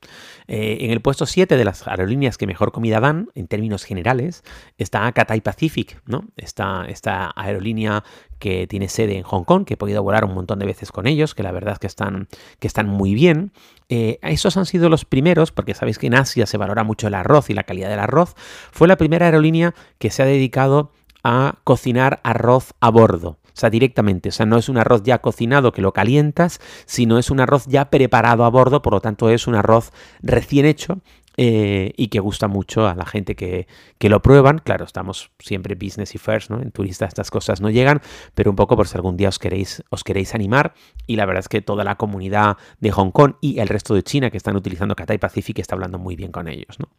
Eh, 0.47 0.79
en 0.81 0.91
el 0.91 1.01
puesto 1.01 1.25
7 1.25 1.57
de 1.57 1.65
las 1.65 1.87
aerolíneas 1.87 2.37
que 2.37 2.47
mejor 2.47 2.71
comida 2.71 2.99
dan, 2.99 3.29
en 3.35 3.47
términos 3.47 3.83
generales, 3.83 4.43
está 4.77 5.11
Cathay 5.11 5.41
Pacific, 5.41 6.01
¿no? 6.05 6.25
Esta, 6.37 6.85
esta 6.87 7.31
aerolínea 7.35 8.03
que 8.39 8.67
tiene 8.67 8.89
sede 8.89 9.17
en 9.17 9.23
Hong 9.23 9.43
Kong, 9.43 9.65
que 9.65 9.75
he 9.75 9.77
podido 9.77 10.03
volar 10.03 10.25
un 10.25 10.33
montón 10.33 10.59
de 10.59 10.65
veces 10.65 10.91
con 10.91 11.07
ellos, 11.07 11.35
que 11.35 11.43
la 11.43 11.51
verdad 11.51 11.73
es 11.73 11.79
que 11.79 11.87
están, 11.87 12.27
que 12.59 12.67
están 12.67 12.87
muy 12.87 13.13
bien. 13.13 13.51
Eh, 13.87 14.19
esos 14.23 14.57
han 14.57 14.65
sido 14.65 14.89
los 14.89 15.05
primeros, 15.05 15.51
porque 15.51 15.73
sabéis 15.73 15.99
que 15.99 16.07
en 16.07 16.15
Asia 16.15 16.45
se 16.45 16.57
valora 16.57 16.83
mucho 16.83 17.07
el 17.07 17.13
arroz 17.13 17.49
y 17.49 17.53
la 17.53 17.63
calidad 17.63 17.89
del 17.89 17.99
arroz. 17.99 18.35
Fue 18.71 18.87
la 18.87 18.97
primera 18.97 19.27
aerolínea 19.27 19.75
que 19.99 20.09
se 20.09 20.23
ha 20.23 20.25
dedicado 20.25 20.91
a 21.23 21.59
cocinar 21.63 22.19
arroz 22.23 22.73
a 22.79 22.89
bordo. 22.89 23.37
O 23.53 23.59
sea, 23.59 23.69
directamente. 23.69 24.29
O 24.29 24.31
sea, 24.31 24.45
no 24.45 24.57
es 24.57 24.69
un 24.69 24.77
arroz 24.77 25.03
ya 25.03 25.19
cocinado 25.19 25.71
que 25.71 25.81
lo 25.81 25.93
calientas, 25.93 26.59
sino 26.85 27.17
es 27.17 27.31
un 27.31 27.39
arroz 27.39 27.65
ya 27.67 27.89
preparado 27.89 28.45
a 28.45 28.49
bordo, 28.49 28.81
por 28.81 28.93
lo 28.93 29.01
tanto 29.01 29.29
es 29.29 29.47
un 29.47 29.55
arroz 29.55 29.91
recién 30.21 30.65
hecho 30.65 31.01
eh, 31.37 31.93
y 31.95 32.09
que 32.09 32.19
gusta 32.19 32.49
mucho 32.49 32.87
a 32.87 32.93
la 32.93 33.05
gente 33.05 33.35
que, 33.35 33.67
lo 34.01 34.21
prueban. 34.21 34.59
Claro, 34.59 34.83
estamos 34.83 35.31
siempre 35.39 35.75
business 35.75 36.13
y 36.13 36.17
first, 36.17 36.49
¿no? 36.49 36.61
En 36.61 36.71
turistas 36.71 37.09
estas 37.09 37.31
cosas 37.31 37.61
no 37.61 37.69
llegan, 37.69 38.01
pero 38.35 38.49
un 38.49 38.55
poco 38.55 38.75
por 38.75 38.87
si 38.87 38.95
algún 38.95 39.15
día 39.15 39.29
os 39.29 39.39
queréis, 39.39 39.81
os 39.89 40.03
queréis 40.03 40.35
animar. 40.35 40.73
Y 41.07 41.15
la 41.15 41.25
verdad 41.25 41.39
es 41.39 41.47
que 41.47 41.61
toda 41.61 41.83
la 41.83 41.95
comunidad 41.95 42.57
de 42.79 42.91
Hong 42.91 43.11
Kong 43.11 43.35
y 43.39 43.59
el 43.59 43.69
resto 43.69 43.93
de 43.93 44.03
China 44.03 44.29
que 44.29 44.37
están 44.37 44.55
utilizando 44.55 44.95
Cathay 44.95 45.17
Pacific 45.17 45.59
está 45.59 45.75
hablando 45.75 45.97
muy 45.97 46.15
bien 46.15 46.31
con 46.31 46.47
ellos, 46.47 46.79
¿no? 46.79 46.89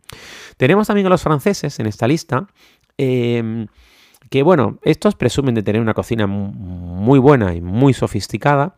Tenemos 0.57 0.87
también 0.87 1.07
a 1.07 1.11
los 1.11 1.23
franceses 1.23 1.79
en 1.79 1.87
esta 1.87 2.09
lista. 2.09 2.47
Em, 2.97 3.67
que 4.33 4.43
bueno, 4.43 4.79
estos 4.81 5.15
presumen 5.15 5.55
de 5.55 5.62
tener 5.62 5.83
una 5.83 5.93
cocina 5.93 6.27
muy 6.27 7.19
buena 7.19 7.55
y 7.55 7.61
muy 7.61 7.93
sofisticada. 7.93 8.75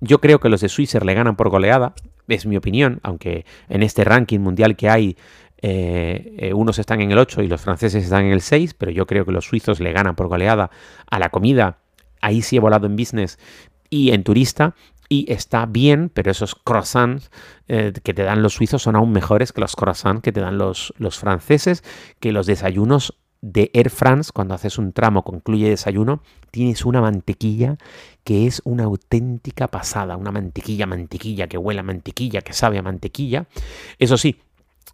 Yo 0.00 0.20
creo 0.20 0.40
que 0.40 0.48
los 0.48 0.62
de 0.62 0.68
Switzer 0.68 1.06
le 1.06 1.14
ganan 1.14 1.36
por 1.36 1.48
goleada, 1.48 1.94
es 2.26 2.44
mi 2.44 2.56
opinión, 2.56 2.98
aunque 3.04 3.46
en 3.68 3.84
este 3.84 4.02
ranking 4.02 4.40
mundial 4.40 4.74
que 4.74 4.88
hay 4.88 5.16
eh, 5.62 6.34
eh, 6.38 6.54
unos 6.54 6.80
están 6.80 7.02
en 7.02 7.12
el 7.12 7.18
8 7.18 7.42
y 7.42 7.46
los 7.46 7.60
franceses 7.60 8.02
están 8.02 8.24
en 8.24 8.32
el 8.32 8.40
6, 8.40 8.74
pero 8.74 8.90
yo 8.90 9.06
creo 9.06 9.24
que 9.24 9.30
los 9.30 9.44
suizos 9.44 9.78
le 9.78 9.92
ganan 9.92 10.16
por 10.16 10.26
goleada 10.26 10.72
a 11.08 11.20
la 11.20 11.28
comida. 11.28 11.78
Ahí 12.20 12.42
sí 12.42 12.56
he 12.56 12.60
volado 12.60 12.88
en 12.88 12.96
business 12.96 13.38
y 13.88 14.10
en 14.10 14.24
turista. 14.24 14.74
Y 15.08 15.32
está 15.32 15.66
bien, 15.66 16.10
pero 16.12 16.32
esos 16.32 16.56
croissants 16.56 17.30
eh, 17.68 17.92
que 18.02 18.12
te 18.12 18.24
dan 18.24 18.42
los 18.42 18.54
suizos 18.54 18.82
son 18.82 18.96
aún 18.96 19.12
mejores 19.12 19.52
que 19.52 19.60
los 19.60 19.76
croissants 19.76 20.20
que 20.20 20.32
te 20.32 20.40
dan 20.40 20.58
los, 20.58 20.92
los 20.98 21.16
franceses, 21.16 21.84
que 22.18 22.32
los 22.32 22.46
desayunos 22.46 23.16
de 23.40 23.70
Air 23.74 23.90
France, 23.90 24.30
cuando 24.32 24.54
haces 24.54 24.78
un 24.78 24.92
tramo 24.92 25.22
concluye 25.22 25.68
desayuno, 25.68 26.22
tienes 26.50 26.84
una 26.84 27.00
mantequilla 27.00 27.76
que 28.24 28.46
es 28.46 28.60
una 28.64 28.84
auténtica 28.84 29.68
pasada, 29.68 30.16
una 30.16 30.32
mantequilla, 30.32 30.86
mantequilla, 30.86 31.46
que 31.46 31.58
huele 31.58 31.80
a 31.80 31.84
mantequilla, 31.84 32.40
que 32.40 32.52
sabe 32.52 32.78
a 32.78 32.82
mantequilla. 32.82 33.46
Eso 33.98 34.16
sí, 34.16 34.40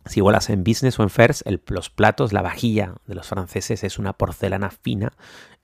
si 0.04 0.20
vuelas 0.20 0.50
en 0.50 0.64
business 0.64 0.98
o 0.98 1.02
en 1.02 1.10
first, 1.10 1.42
los 1.68 1.88
platos, 1.88 2.32
la 2.32 2.42
vajilla 2.42 2.94
de 3.06 3.14
los 3.14 3.28
franceses 3.28 3.84
es 3.84 3.98
una 3.98 4.12
porcelana 4.12 4.70
fina, 4.70 5.12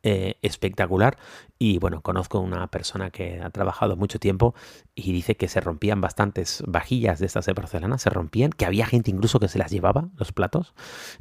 eh, 0.02 0.36
espectacular. 0.42 1.18
Y 1.58 1.78
bueno, 1.78 2.02
conozco 2.02 2.38
una 2.38 2.68
persona 2.68 3.10
que 3.10 3.40
ha 3.42 3.50
trabajado 3.50 3.96
mucho 3.96 4.20
tiempo 4.20 4.54
y 4.94 5.12
dice 5.12 5.36
que 5.36 5.48
se 5.48 5.60
rompían 5.60 6.00
bastantes 6.00 6.62
vajillas 6.68 7.18
de 7.18 7.26
estas 7.26 7.46
de 7.46 7.54
porcelana, 7.54 7.98
se 7.98 8.08
rompían, 8.10 8.50
que 8.50 8.64
había 8.64 8.86
gente 8.86 9.10
incluso 9.10 9.40
que 9.40 9.48
se 9.48 9.58
las 9.58 9.72
llevaba, 9.72 10.08
los 10.16 10.30
platos, 10.30 10.72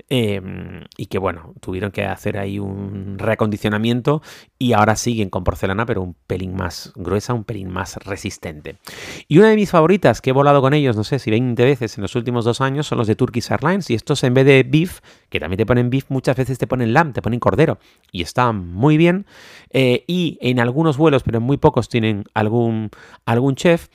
em, 0.10 0.84
y 0.96 1.08
que 1.08 1.18
bueno, 1.18 1.56
tuvieron 1.60 1.92
que 1.92 2.06
hacer 2.06 2.38
ahí 2.38 2.60
un 2.60 3.18
reacondicionamiento 3.18 4.22
y 4.60 4.74
ahora 4.74 4.96
siguen 4.96 5.30
con 5.30 5.44
porcelana, 5.44 5.88
pero 5.88 6.04
un 6.04 6.16
pelín 6.28 6.56
más 6.56 6.94
gruesa, 6.96 7.34
un 7.34 7.44
pelín 7.44 7.70
más 7.72 7.98
resistente. 7.98 8.78
Y 9.28 9.40
una 9.40 9.50
de 9.50 9.56
mis 9.56 9.72
favoritas, 9.72 10.22
que 10.22 10.30
he 10.30 10.34
volado 10.34 10.62
con 10.62 10.76
ellos, 10.76 10.96
no 10.96 11.04
sé 11.04 11.18
si 11.18 11.32
20 11.32 11.64
veces 11.66 11.98
en 11.98 12.04
los 12.04 12.16
últimos 12.16 12.46
dos 12.46 12.62
años, 12.62 12.86
son 12.86 13.00
los 13.00 13.08
de 13.08 13.16
Turkish 13.16 13.52
Airlines, 13.52 13.90
y 13.90 13.96
estos 13.96 14.24
en 14.24 14.36
vez 14.36 14.46
de 14.46 14.64
beef, 14.64 15.00
que 15.30 15.40
también 15.40 15.58
te 15.58 15.66
ponen 15.66 15.90
beef, 15.90 16.06
muchas 16.10 16.36
veces 16.36 16.60
te 16.60 16.68
ponen 16.68 16.94
lamb, 16.94 17.14
te 17.14 17.24
ponen 17.24 17.40
cordero, 17.40 17.80
y 18.12 18.22
está 18.22 18.52
muy 18.68 18.98
bien. 18.98 19.26
Eh, 19.72 20.04
y 20.08 20.38
en 20.42 20.60
algunos 20.60 20.98
vuelos, 20.98 21.24
pero 21.24 21.38
en 21.40 21.44
muy 21.44 21.58
pocos, 21.58 21.90
tienen 21.90 22.24
algún, 22.34 22.90
algún 23.26 23.56
chef 23.56 23.88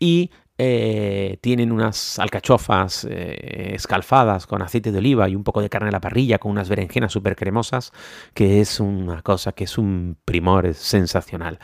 y 0.00 0.30
eh, 0.60 1.38
tienen 1.40 1.70
unas 1.70 2.18
alcachofas 2.18 3.06
eh, 3.08 3.74
escalfadas 3.74 4.46
con 4.48 4.60
aceite 4.60 4.90
de 4.90 4.98
oliva 4.98 5.28
y 5.28 5.36
un 5.36 5.44
poco 5.44 5.60
de 5.60 5.68
carne 5.68 5.90
a 5.90 5.92
la 5.92 6.00
parrilla 6.00 6.38
con 6.38 6.50
unas 6.50 6.68
berenjenas 6.68 7.12
súper 7.12 7.36
cremosas, 7.36 7.92
que 8.34 8.60
es 8.60 8.80
una 8.80 9.22
cosa 9.22 9.52
que 9.52 9.64
es 9.64 9.78
un 9.78 10.16
primor, 10.24 10.66
es 10.66 10.78
sensacional. 10.78 11.60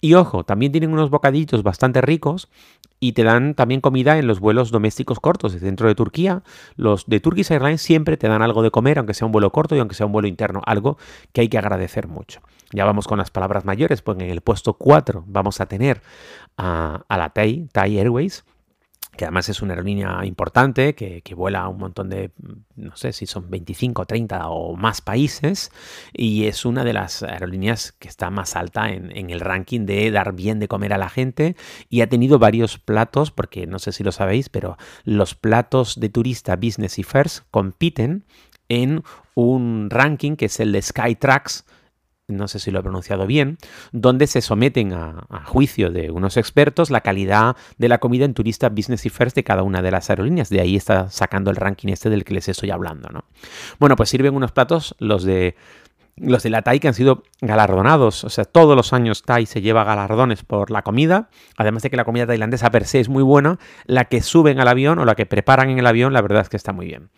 Y 0.00 0.14
ojo, 0.14 0.44
también 0.44 0.70
tienen 0.70 0.92
unos 0.92 1.10
bocadillos 1.10 1.64
bastante 1.64 2.00
ricos 2.00 2.48
y 3.00 3.12
te 3.12 3.24
dan 3.24 3.54
también 3.54 3.80
comida 3.80 4.18
en 4.18 4.26
los 4.26 4.40
vuelos 4.40 4.70
domésticos 4.70 5.20
cortos 5.20 5.60
dentro 5.60 5.88
de 5.88 5.94
Turquía. 5.94 6.42
Los 6.76 7.06
de 7.06 7.20
Turkish 7.20 7.50
Airlines 7.52 7.82
siempre 7.82 8.16
te 8.16 8.28
dan 8.28 8.42
algo 8.42 8.62
de 8.62 8.70
comer, 8.70 8.98
aunque 8.98 9.14
sea 9.14 9.26
un 9.26 9.32
vuelo 9.32 9.50
corto 9.50 9.76
y 9.76 9.78
aunque 9.78 9.94
sea 9.94 10.06
un 10.06 10.12
vuelo 10.12 10.28
interno, 10.28 10.62
algo 10.64 10.98
que 11.32 11.42
hay 11.42 11.48
que 11.48 11.58
agradecer 11.58 12.08
mucho. 12.08 12.40
Ya 12.72 12.84
vamos 12.84 13.06
con 13.06 13.18
las 13.18 13.30
palabras 13.30 13.64
mayores, 13.64 14.02
porque 14.02 14.24
en 14.24 14.30
el 14.30 14.40
puesto 14.40 14.74
4 14.74 15.24
vamos 15.26 15.60
a 15.60 15.66
tener 15.66 16.02
a, 16.56 17.04
a 17.08 17.18
la 17.18 17.30
Thai, 17.30 17.68
Thai 17.72 17.98
Airways, 17.98 18.44
que 19.16 19.24
además 19.24 19.48
es 19.48 19.62
una 19.62 19.74
aerolínea 19.74 20.24
importante, 20.24 20.94
que, 20.94 21.22
vuela 21.34 21.60
a 21.60 21.68
un 21.68 21.78
montón 21.78 22.08
de, 22.08 22.30
no 22.76 22.96
sé 22.96 23.12
si 23.12 23.26
son 23.26 23.50
25, 23.50 24.06
30 24.06 24.48
o 24.48 24.76
más 24.76 25.00
países, 25.00 25.70
y 26.12 26.44
es 26.46 26.64
una 26.64 26.84
de 26.84 26.92
las 26.92 27.22
aerolíneas 27.22 27.92
que 27.92 28.08
está 28.08 28.30
más 28.30 28.56
alta 28.56 28.90
en, 28.90 29.30
el 29.30 29.40
ranking 29.40 29.86
de 29.86 30.10
dar 30.10 30.32
bien 30.34 30.58
de 30.60 30.68
comer 30.68 30.92
a 30.92 30.98
la 30.98 31.08
gente, 31.08 31.56
y 31.88 32.00
ha 32.00 32.08
tenido 32.08 32.38
varios 32.38 32.78
platos, 32.78 33.30
porque 33.30 33.66
no 33.66 33.78
sé 33.78 33.92
si 33.92 34.04
lo 34.04 34.12
sabéis, 34.12 34.48
pero 34.48 34.76
los 35.04 35.34
platos 35.34 35.98
de 35.98 36.08
turista 36.08 36.56
Business 36.56 36.98
y 36.98 37.02
First 37.02 37.44
compiten 37.50 38.24
en 38.68 39.02
un 39.34 39.88
ranking 39.90 40.36
que 40.36 40.46
es 40.46 40.60
el 40.60 40.72
de 40.72 40.82
Skytrax, 40.82 41.64
no 42.28 42.48
sé 42.48 42.58
si 42.58 42.70
lo 42.70 42.80
he 42.80 42.82
pronunciado 42.82 43.26
bien, 43.26 43.58
donde 43.92 44.26
se 44.26 44.40
someten 44.40 44.92
a, 44.92 45.26
juicio 45.44 45.90
de 45.90 46.10
unos 46.10 46.36
expertos 46.36 46.90
la 46.90 47.00
calidad 47.00 47.56
de 47.78 47.88
la 47.88 47.98
comida 47.98 48.24
en 48.24 48.34
turista 48.34 48.68
business 48.68 49.06
y 49.06 49.10
first 49.10 49.36
de 49.36 49.44
cada 49.44 49.62
una 49.62 49.80
de 49.80 49.90
las 49.92 50.10
aerolíneas. 50.10 50.48
De 50.48 50.60
ahí 50.60 50.76
está 50.76 51.08
sacando 51.08 51.50
el 51.50 51.56
ranking 51.56 51.88
este 51.88 52.10
del 52.10 52.24
que 52.24 52.34
les 52.34 52.48
estoy 52.48 52.70
hablando, 52.70 53.08
¿no? 53.10 53.24
Bueno, 53.78 53.94
pues 53.94 54.08
sirven 54.08 54.34
unos 54.34 54.50
platos, 54.50 54.96
los 54.98 55.22
de 55.22 55.54
los 56.18 56.42
de 56.42 56.50
la 56.50 56.62
TAI 56.62 56.80
que 56.80 56.88
han 56.88 56.94
sido 56.94 57.24
galardonados, 57.42 58.24
o 58.24 58.30
sea, 58.30 58.46
todos 58.46 58.74
los 58.74 58.94
años 58.94 59.22
TAI 59.22 59.44
se 59.44 59.60
lleva 59.60 59.84
galardones 59.84 60.42
por 60.44 60.70
la 60.70 60.80
comida, 60.80 61.28
además 61.58 61.82
de 61.82 61.90
que 61.90 61.96
la 61.96 62.06
comida 62.06 62.26
tailandesa 62.26 62.70
per 62.70 62.86
se 62.86 63.00
es 63.00 63.10
muy 63.10 63.22
buena, 63.22 63.58
la 63.84 64.06
que 64.06 64.22
suben 64.22 64.58
al 64.58 64.68
avión 64.68 64.98
o 64.98 65.04
la 65.04 65.14
que 65.14 65.26
preparan 65.26 65.68
en 65.68 65.78
el 65.78 65.86
avión, 65.86 66.14
la 66.14 66.22
verdad 66.22 66.40
es 66.40 66.48
que 66.48 66.56
está 66.56 66.72
muy 66.72 66.86
bien. 66.86 67.10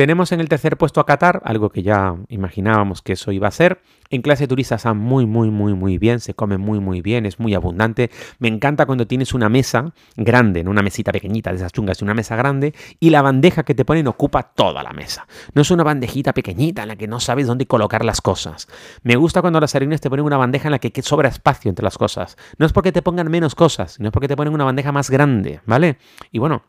Tenemos 0.00 0.32
en 0.32 0.40
el 0.40 0.48
tercer 0.48 0.78
puesto 0.78 0.98
a 0.98 1.04
Qatar, 1.04 1.42
algo 1.44 1.68
que 1.68 1.82
ya 1.82 2.16
imaginábamos 2.28 3.02
que 3.02 3.12
eso 3.12 3.32
iba 3.32 3.48
a 3.48 3.50
ser, 3.50 3.82
en 4.08 4.22
clase 4.22 4.48
turista 4.48 4.76
está 4.76 4.94
muy, 4.94 5.26
muy, 5.26 5.50
muy, 5.50 5.74
muy 5.74 5.98
bien, 5.98 6.20
se 6.20 6.32
come 6.32 6.56
muy, 6.56 6.80
muy 6.80 7.02
bien, 7.02 7.26
es 7.26 7.38
muy 7.38 7.52
abundante. 7.52 8.10
Me 8.38 8.48
encanta 8.48 8.86
cuando 8.86 9.06
tienes 9.06 9.34
una 9.34 9.50
mesa 9.50 9.92
grande, 10.16 10.64
no 10.64 10.70
una 10.70 10.80
mesita 10.80 11.12
pequeñita 11.12 11.50
de 11.50 11.56
esas 11.56 11.72
chungas, 11.72 12.00
una 12.00 12.14
mesa 12.14 12.34
grande 12.34 12.74
y 12.98 13.10
la 13.10 13.20
bandeja 13.20 13.62
que 13.62 13.74
te 13.74 13.84
ponen 13.84 14.08
ocupa 14.08 14.42
toda 14.42 14.82
la 14.82 14.94
mesa. 14.94 15.26
No 15.52 15.60
es 15.60 15.70
una 15.70 15.84
bandejita 15.84 16.32
pequeñita 16.32 16.80
en 16.80 16.88
la 16.88 16.96
que 16.96 17.06
no 17.06 17.20
sabes 17.20 17.46
dónde 17.46 17.66
colocar 17.66 18.02
las 18.02 18.22
cosas. 18.22 18.68
Me 19.02 19.16
gusta 19.16 19.42
cuando 19.42 19.60
las 19.60 19.74
aerolíneas 19.74 20.00
te 20.00 20.08
ponen 20.08 20.24
una 20.24 20.38
bandeja 20.38 20.68
en 20.68 20.72
la 20.72 20.78
que 20.78 21.02
sobra 21.02 21.28
espacio 21.28 21.68
entre 21.68 21.84
las 21.84 21.98
cosas. 21.98 22.38
No 22.56 22.64
es 22.64 22.72
porque 22.72 22.90
te 22.90 23.02
pongan 23.02 23.30
menos 23.30 23.54
cosas, 23.54 23.92
sino 23.92 24.08
es 24.08 24.12
porque 24.14 24.28
te 24.28 24.36
ponen 24.36 24.54
una 24.54 24.64
bandeja 24.64 24.92
más 24.92 25.10
grande, 25.10 25.60
¿vale? 25.66 25.98
Y 26.32 26.38
bueno, 26.38 26.62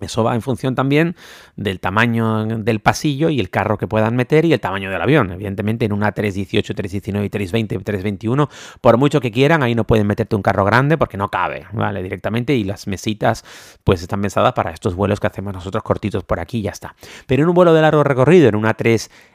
eso 0.00 0.24
va 0.24 0.34
en 0.34 0.42
función 0.42 0.74
también 0.74 1.16
del 1.56 1.80
tamaño 1.80 2.46
del 2.46 2.80
pasillo 2.80 3.28
y 3.28 3.40
el 3.40 3.50
carro 3.50 3.78
que 3.78 3.86
puedan 3.86 4.16
meter 4.16 4.44
y 4.44 4.52
el 4.52 4.60
tamaño 4.60 4.90
del 4.90 5.00
avión. 5.00 5.32
Evidentemente 5.32 5.84
en 5.84 5.92
una 5.92 6.12
318, 6.12 6.74
319, 6.74 7.30
320, 7.30 7.78
321, 7.84 8.48
por 8.80 8.96
mucho 8.96 9.20
que 9.20 9.30
quieran, 9.30 9.62
ahí 9.62 9.74
no 9.74 9.84
pueden 9.84 10.06
meterte 10.06 10.36
un 10.36 10.42
carro 10.42 10.64
grande 10.64 10.96
porque 10.96 11.16
no 11.16 11.28
cabe, 11.28 11.66
¿vale? 11.72 12.02
Directamente 12.02 12.54
y 12.54 12.64
las 12.64 12.86
mesitas 12.86 13.44
pues 13.84 14.02
están 14.02 14.22
pensadas 14.22 14.52
para 14.52 14.70
estos 14.70 14.94
vuelos 14.94 15.20
que 15.20 15.26
hacemos 15.26 15.52
nosotros 15.52 15.82
cortitos 15.82 16.24
por 16.24 16.40
aquí 16.40 16.58
y 16.58 16.62
ya 16.62 16.70
está. 16.70 16.94
Pero 17.26 17.42
en 17.42 17.48
un 17.48 17.54
vuelo 17.54 17.74
de 17.74 17.82
largo 17.82 18.04
recorrido, 18.04 18.48
en 18.48 18.56
una 18.56 18.74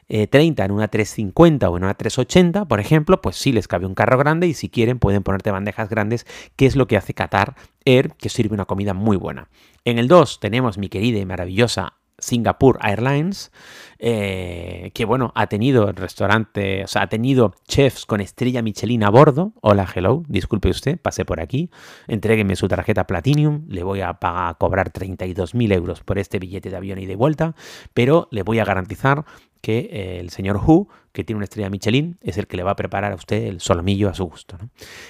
330, 0.07 0.65
en 0.65 0.71
una 0.71 0.87
350 0.87 1.69
o 1.69 1.77
en 1.77 1.83
una 1.83 1.93
380, 1.93 2.65
por 2.65 2.79
ejemplo, 2.79 3.21
pues 3.21 3.35
sí 3.35 3.51
les 3.51 3.67
cabe 3.67 3.85
un 3.85 3.95
carro 3.95 4.17
grande 4.17 4.47
y 4.47 4.53
si 4.53 4.69
quieren 4.69 4.99
pueden 4.99 5.23
ponerte 5.23 5.51
bandejas 5.51 5.89
grandes, 5.89 6.25
que 6.55 6.65
es 6.65 6.75
lo 6.75 6.87
que 6.87 6.97
hace 6.97 7.13
Qatar 7.13 7.55
Air, 7.85 8.13
que 8.17 8.29
sirve 8.29 8.53
una 8.53 8.65
comida 8.65 8.93
muy 8.93 9.17
buena. 9.17 9.49
En 9.85 9.97
el 9.97 10.07
2 10.07 10.39
tenemos 10.39 10.77
mi 10.77 10.89
querida 10.89 11.19
y 11.19 11.25
maravillosa 11.25 11.93
Singapore 12.17 12.79
Airlines, 12.81 13.51
eh, 13.99 14.91
que 14.93 15.05
bueno, 15.05 15.31
ha 15.35 15.47
tenido 15.47 15.91
restaurante, 15.91 16.83
o 16.83 16.87
sea, 16.87 17.03
ha 17.03 17.07
tenido 17.07 17.53
chefs 17.67 18.05
con 18.05 18.21
estrella 18.21 18.61
Michelin 18.61 19.03
a 19.03 19.09
bordo. 19.09 19.53
Hola, 19.61 19.87
hello, 19.93 20.23
disculpe 20.27 20.69
usted, 20.69 20.99
pasé 20.99 21.25
por 21.25 21.39
aquí, 21.39 21.69
entrégueme 22.07 22.55
su 22.55 22.67
tarjeta 22.67 23.07
Platinum, 23.07 23.65
le 23.67 23.83
voy 23.83 24.01
a 24.01 24.13
pagar, 24.13 24.57
cobrar 24.57 24.91
32.000 24.91 25.73
euros 25.73 26.01
por 26.01 26.19
este 26.19 26.39
billete 26.39 26.69
de 26.69 26.77
avión 26.77 26.99
y 26.99 27.05
de 27.05 27.15
vuelta, 27.15 27.55
pero 27.93 28.27
le 28.31 28.43
voy 28.43 28.59
a 28.59 28.65
garantizar 28.65 29.25
que 29.63 29.89
eh, 29.91 30.19
el 30.19 30.29
señor 30.29 30.57
Hu, 30.57 30.89
que 31.13 31.23
tiene 31.23 31.37
una 31.37 31.45
estrella 31.45 31.69
Michelin, 31.69 32.17
es 32.21 32.37
el 32.37 32.47
que 32.47 32.57
le 32.57 32.63
va 32.63 32.71
a 32.71 32.75
preparar 32.75 33.13
a 33.13 33.15
usted 33.15 33.43
el 33.43 33.61
solomillo 33.61 34.09
a 34.09 34.13
su 34.13 34.25
gusto. 34.25 34.57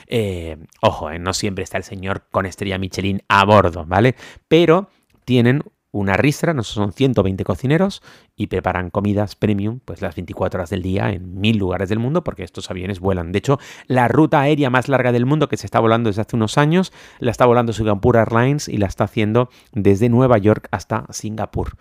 Eh, 0.06 0.58
ojo, 0.80 1.12
no 1.18 1.34
siempre 1.34 1.63
está 1.63 1.78
el 1.78 1.84
señor 1.84 2.28
con 2.30 2.46
estrella 2.46 2.78
Michelin 2.78 3.24
a 3.28 3.46
bordo, 3.46 3.84
¿vale? 3.88 4.16
Pero 4.48 4.89
tienen 5.26 5.63
una 5.93 6.17
ristra, 6.17 6.53
no 6.53 6.63
son 6.63 6.91
120 6.91 7.43
cocineros 7.43 8.01
y 8.36 8.47
preparan 8.47 8.89
comidas 8.89 9.36
premium 9.36 9.79
pues 9.86 10.01
las 10.01 10.15
24 10.15 10.58
horas 10.60 10.71
del 10.71 10.82
día 10.82 11.12
en 11.12 11.39
mil 11.39 11.58
lugares 11.58 11.88
del 11.88 11.99
mundo 11.99 12.23
porque 12.23 12.43
estos 12.43 12.69
aviones 12.71 12.99
vuelan. 12.99 13.32
De 13.32 13.38
hecho, 13.38 13.60
la 13.86 14.08
ruta 14.08 14.41
aérea 14.41 14.71
más 14.71 14.89
larga 14.89 15.12
del 15.12 15.27
mundo 15.27 15.47
que 15.47 15.56
se 15.56 15.67
está 15.67 15.79
volando 15.79 16.10
desde 16.10 16.23
hace 16.23 16.36
unos 16.36 16.58
años 16.58 16.91
la 17.19 17.29
está 17.29 17.45
volando 17.45 17.73
Singapore 17.73 18.19
Airlines 18.19 18.67
y 18.67 18.77
la 18.77 18.88
está 18.88 19.03
haciendo 19.03 19.49
desde 19.71 20.10
Nueva 20.10 20.39
York 20.39 20.67
hasta 20.71 21.06
Singapur 21.12 21.77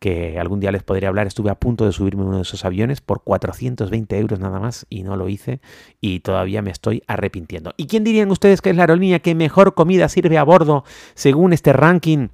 que 0.00 0.40
algún 0.40 0.58
día 0.58 0.72
les 0.72 0.82
podría 0.82 1.08
hablar. 1.08 1.28
Estuve 1.28 1.50
a 1.50 1.54
punto 1.54 1.86
de 1.86 1.92
subirme 1.92 2.24
uno 2.24 2.38
de 2.38 2.42
esos 2.42 2.64
aviones 2.64 3.00
por 3.00 3.22
420 3.22 4.18
euros 4.18 4.40
nada 4.40 4.58
más 4.58 4.84
y 4.90 5.04
no 5.04 5.16
lo 5.16 5.28
hice 5.28 5.60
y 6.00 6.18
todavía 6.18 6.62
me 6.62 6.72
estoy 6.72 7.04
arrepintiendo. 7.06 7.72
¿Y 7.76 7.86
quién 7.86 8.02
dirían 8.02 8.32
ustedes 8.32 8.60
que 8.60 8.70
es 8.70 8.76
la 8.76 8.82
aerolínea 8.82 9.20
que 9.20 9.36
mejor 9.36 9.74
comida 9.74 10.08
sirve 10.08 10.36
a 10.36 10.42
bordo 10.42 10.82
según 11.14 11.52
este 11.52 11.72
ranking? 11.72 12.30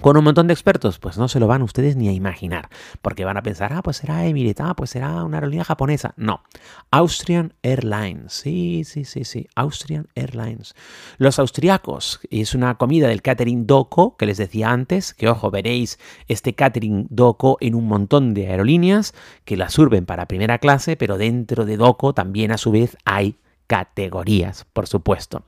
Con 0.00 0.16
un 0.16 0.24
montón 0.24 0.46
de 0.46 0.52
expertos, 0.52 0.98
pues 0.98 1.16
no 1.16 1.26
se 1.26 1.40
lo 1.40 1.46
van 1.46 1.62
ustedes 1.62 1.96
ni 1.96 2.08
a 2.08 2.12
imaginar, 2.12 2.68
porque 3.00 3.24
van 3.24 3.38
a 3.38 3.42
pensar, 3.42 3.72
ah, 3.72 3.82
pues 3.82 3.96
será 3.96 4.26
Emirates, 4.26 4.64
ah, 4.64 4.74
pues 4.76 4.90
será 4.90 5.24
una 5.24 5.38
aerolínea 5.38 5.64
japonesa. 5.64 6.12
No, 6.16 6.42
Austrian 6.90 7.54
Airlines, 7.62 8.32
sí, 8.32 8.84
sí, 8.84 9.04
sí, 9.04 9.24
sí, 9.24 9.48
Austrian 9.54 10.08
Airlines. 10.14 10.74
Los 11.16 11.38
austriacos, 11.38 12.20
es 12.30 12.54
una 12.54 12.76
comida 12.76 13.08
del 13.08 13.22
catering 13.22 13.66
Doco, 13.66 14.16
que 14.18 14.26
les 14.26 14.36
decía 14.36 14.70
antes, 14.70 15.14
que 15.14 15.28
ojo, 15.28 15.50
veréis 15.50 15.98
este 16.28 16.54
catering 16.54 17.06
Doco 17.08 17.56
en 17.60 17.74
un 17.74 17.88
montón 17.88 18.34
de 18.34 18.48
aerolíneas 18.48 19.14
que 19.46 19.56
la 19.56 19.70
sirven 19.70 20.04
para 20.04 20.28
primera 20.28 20.58
clase, 20.58 20.96
pero 20.96 21.16
dentro 21.16 21.64
de 21.64 21.78
Doco 21.78 22.12
también 22.12 22.52
a 22.52 22.58
su 22.58 22.70
vez 22.70 22.98
hay 23.06 23.38
categorías, 23.66 24.66
por 24.72 24.86
supuesto. 24.86 25.42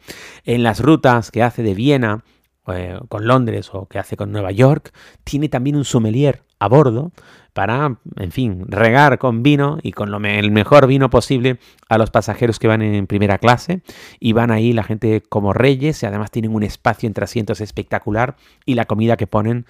En 0.45 0.63
las 0.63 0.81
rutas 0.81 1.31
que 1.31 1.43
hace 1.43 1.63
de 1.63 1.75
Viena, 1.75 2.25
eh, 2.73 2.99
con 3.09 3.27
Londres 3.27 3.71
o 3.73 3.87
que 3.87 3.99
hace 3.99 4.17
con 4.17 4.33
Nueva 4.33 4.51
York, 4.51 4.93
tiene 5.25 5.49
también 5.49 5.77
un 5.77 5.85
sommelier 5.85 6.43
a 6.59 6.69
bordo 6.69 7.13
para, 7.53 7.99
en 8.17 8.31
fin, 8.31 8.65
regar 8.69 9.19
con 9.19 9.43
vino 9.43 9.79
y 9.83 9.93
con 9.93 10.11
lo 10.11 10.19
el 10.19 10.51
mejor 10.51 10.87
vino 10.87 11.11
posible 11.11 11.59
a 11.89 11.99
los 11.99 12.11
pasajeros 12.11 12.59
que 12.59 12.69
van 12.69 12.83
en 12.83 13.07
primera 13.07 13.39
clase 13.39 13.83
y 14.21 14.33
van 14.33 14.51
ahí 14.51 14.73
la 14.73 14.85
gente 14.85 15.23
como 15.29 15.53
reyes 15.53 16.03
y 16.03 16.07
además 16.07 16.31
tienen 16.31 16.55
un 16.55 16.63
espacio 16.63 17.07
entre 17.07 17.25
asientos 17.25 17.61
espectacular 17.61 18.37
y 18.65 18.75
la 18.75 18.85
comida 18.85 19.17
que 19.17 19.27
ponen 19.27 19.67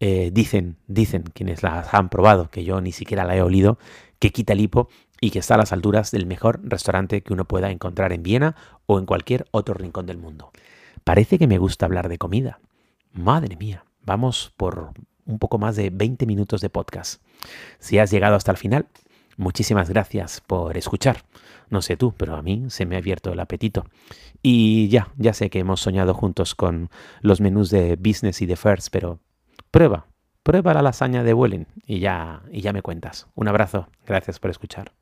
eh, 0.00 0.30
dicen, 0.32 0.76
dicen 0.86 1.24
quienes 1.32 1.62
las 1.62 1.92
han 1.92 2.08
probado, 2.08 2.50
que 2.50 2.64
yo 2.64 2.80
ni 2.80 2.92
siquiera 2.92 3.24
la 3.24 3.36
he 3.36 3.42
olido, 3.42 3.78
que 4.18 4.30
quita 4.30 4.52
el 4.52 4.60
hipo 4.60 4.88
y 5.20 5.30
que 5.30 5.40
está 5.40 5.54
a 5.54 5.58
las 5.58 5.72
alturas 5.72 6.10
del 6.10 6.26
mejor 6.26 6.60
restaurante 6.62 7.22
que 7.22 7.32
uno 7.32 7.44
pueda 7.44 7.70
encontrar 7.70 8.12
en 8.12 8.22
Viena 8.22 8.56
o 8.86 8.98
en 8.98 9.06
cualquier 9.06 9.46
otro 9.50 9.74
rincón 9.74 10.06
del 10.06 10.18
mundo. 10.18 10.50
Parece 11.08 11.38
que 11.38 11.46
me 11.46 11.56
gusta 11.56 11.86
hablar 11.86 12.10
de 12.10 12.18
comida. 12.18 12.60
Madre 13.14 13.56
mía, 13.56 13.86
vamos 14.04 14.52
por 14.58 14.92
un 15.24 15.38
poco 15.38 15.56
más 15.56 15.74
de 15.74 15.88
20 15.88 16.26
minutos 16.26 16.60
de 16.60 16.68
podcast. 16.68 17.22
Si 17.78 17.98
has 17.98 18.10
llegado 18.10 18.36
hasta 18.36 18.50
el 18.50 18.58
final, 18.58 18.88
muchísimas 19.38 19.88
gracias 19.88 20.42
por 20.42 20.76
escuchar. 20.76 21.24
No 21.70 21.80
sé 21.80 21.96
tú, 21.96 22.12
pero 22.14 22.36
a 22.36 22.42
mí 22.42 22.66
se 22.68 22.84
me 22.84 22.94
ha 22.94 22.98
abierto 22.98 23.32
el 23.32 23.40
apetito. 23.40 23.86
Y 24.42 24.88
ya, 24.88 25.08
ya 25.16 25.32
sé 25.32 25.48
que 25.48 25.60
hemos 25.60 25.80
soñado 25.80 26.12
juntos 26.12 26.54
con 26.54 26.90
los 27.22 27.40
menús 27.40 27.70
de 27.70 27.96
business 27.96 28.42
y 28.42 28.46
de 28.46 28.56
first, 28.56 28.88
pero 28.92 29.18
prueba, 29.70 30.08
prueba 30.42 30.74
la 30.74 30.82
lasaña 30.82 31.24
de 31.24 31.32
Welling 31.32 31.68
y 31.86 32.00
ya, 32.00 32.42
y 32.52 32.60
ya 32.60 32.74
me 32.74 32.82
cuentas. 32.82 33.28
Un 33.34 33.48
abrazo, 33.48 33.88
gracias 34.04 34.38
por 34.38 34.50
escuchar. 34.50 34.92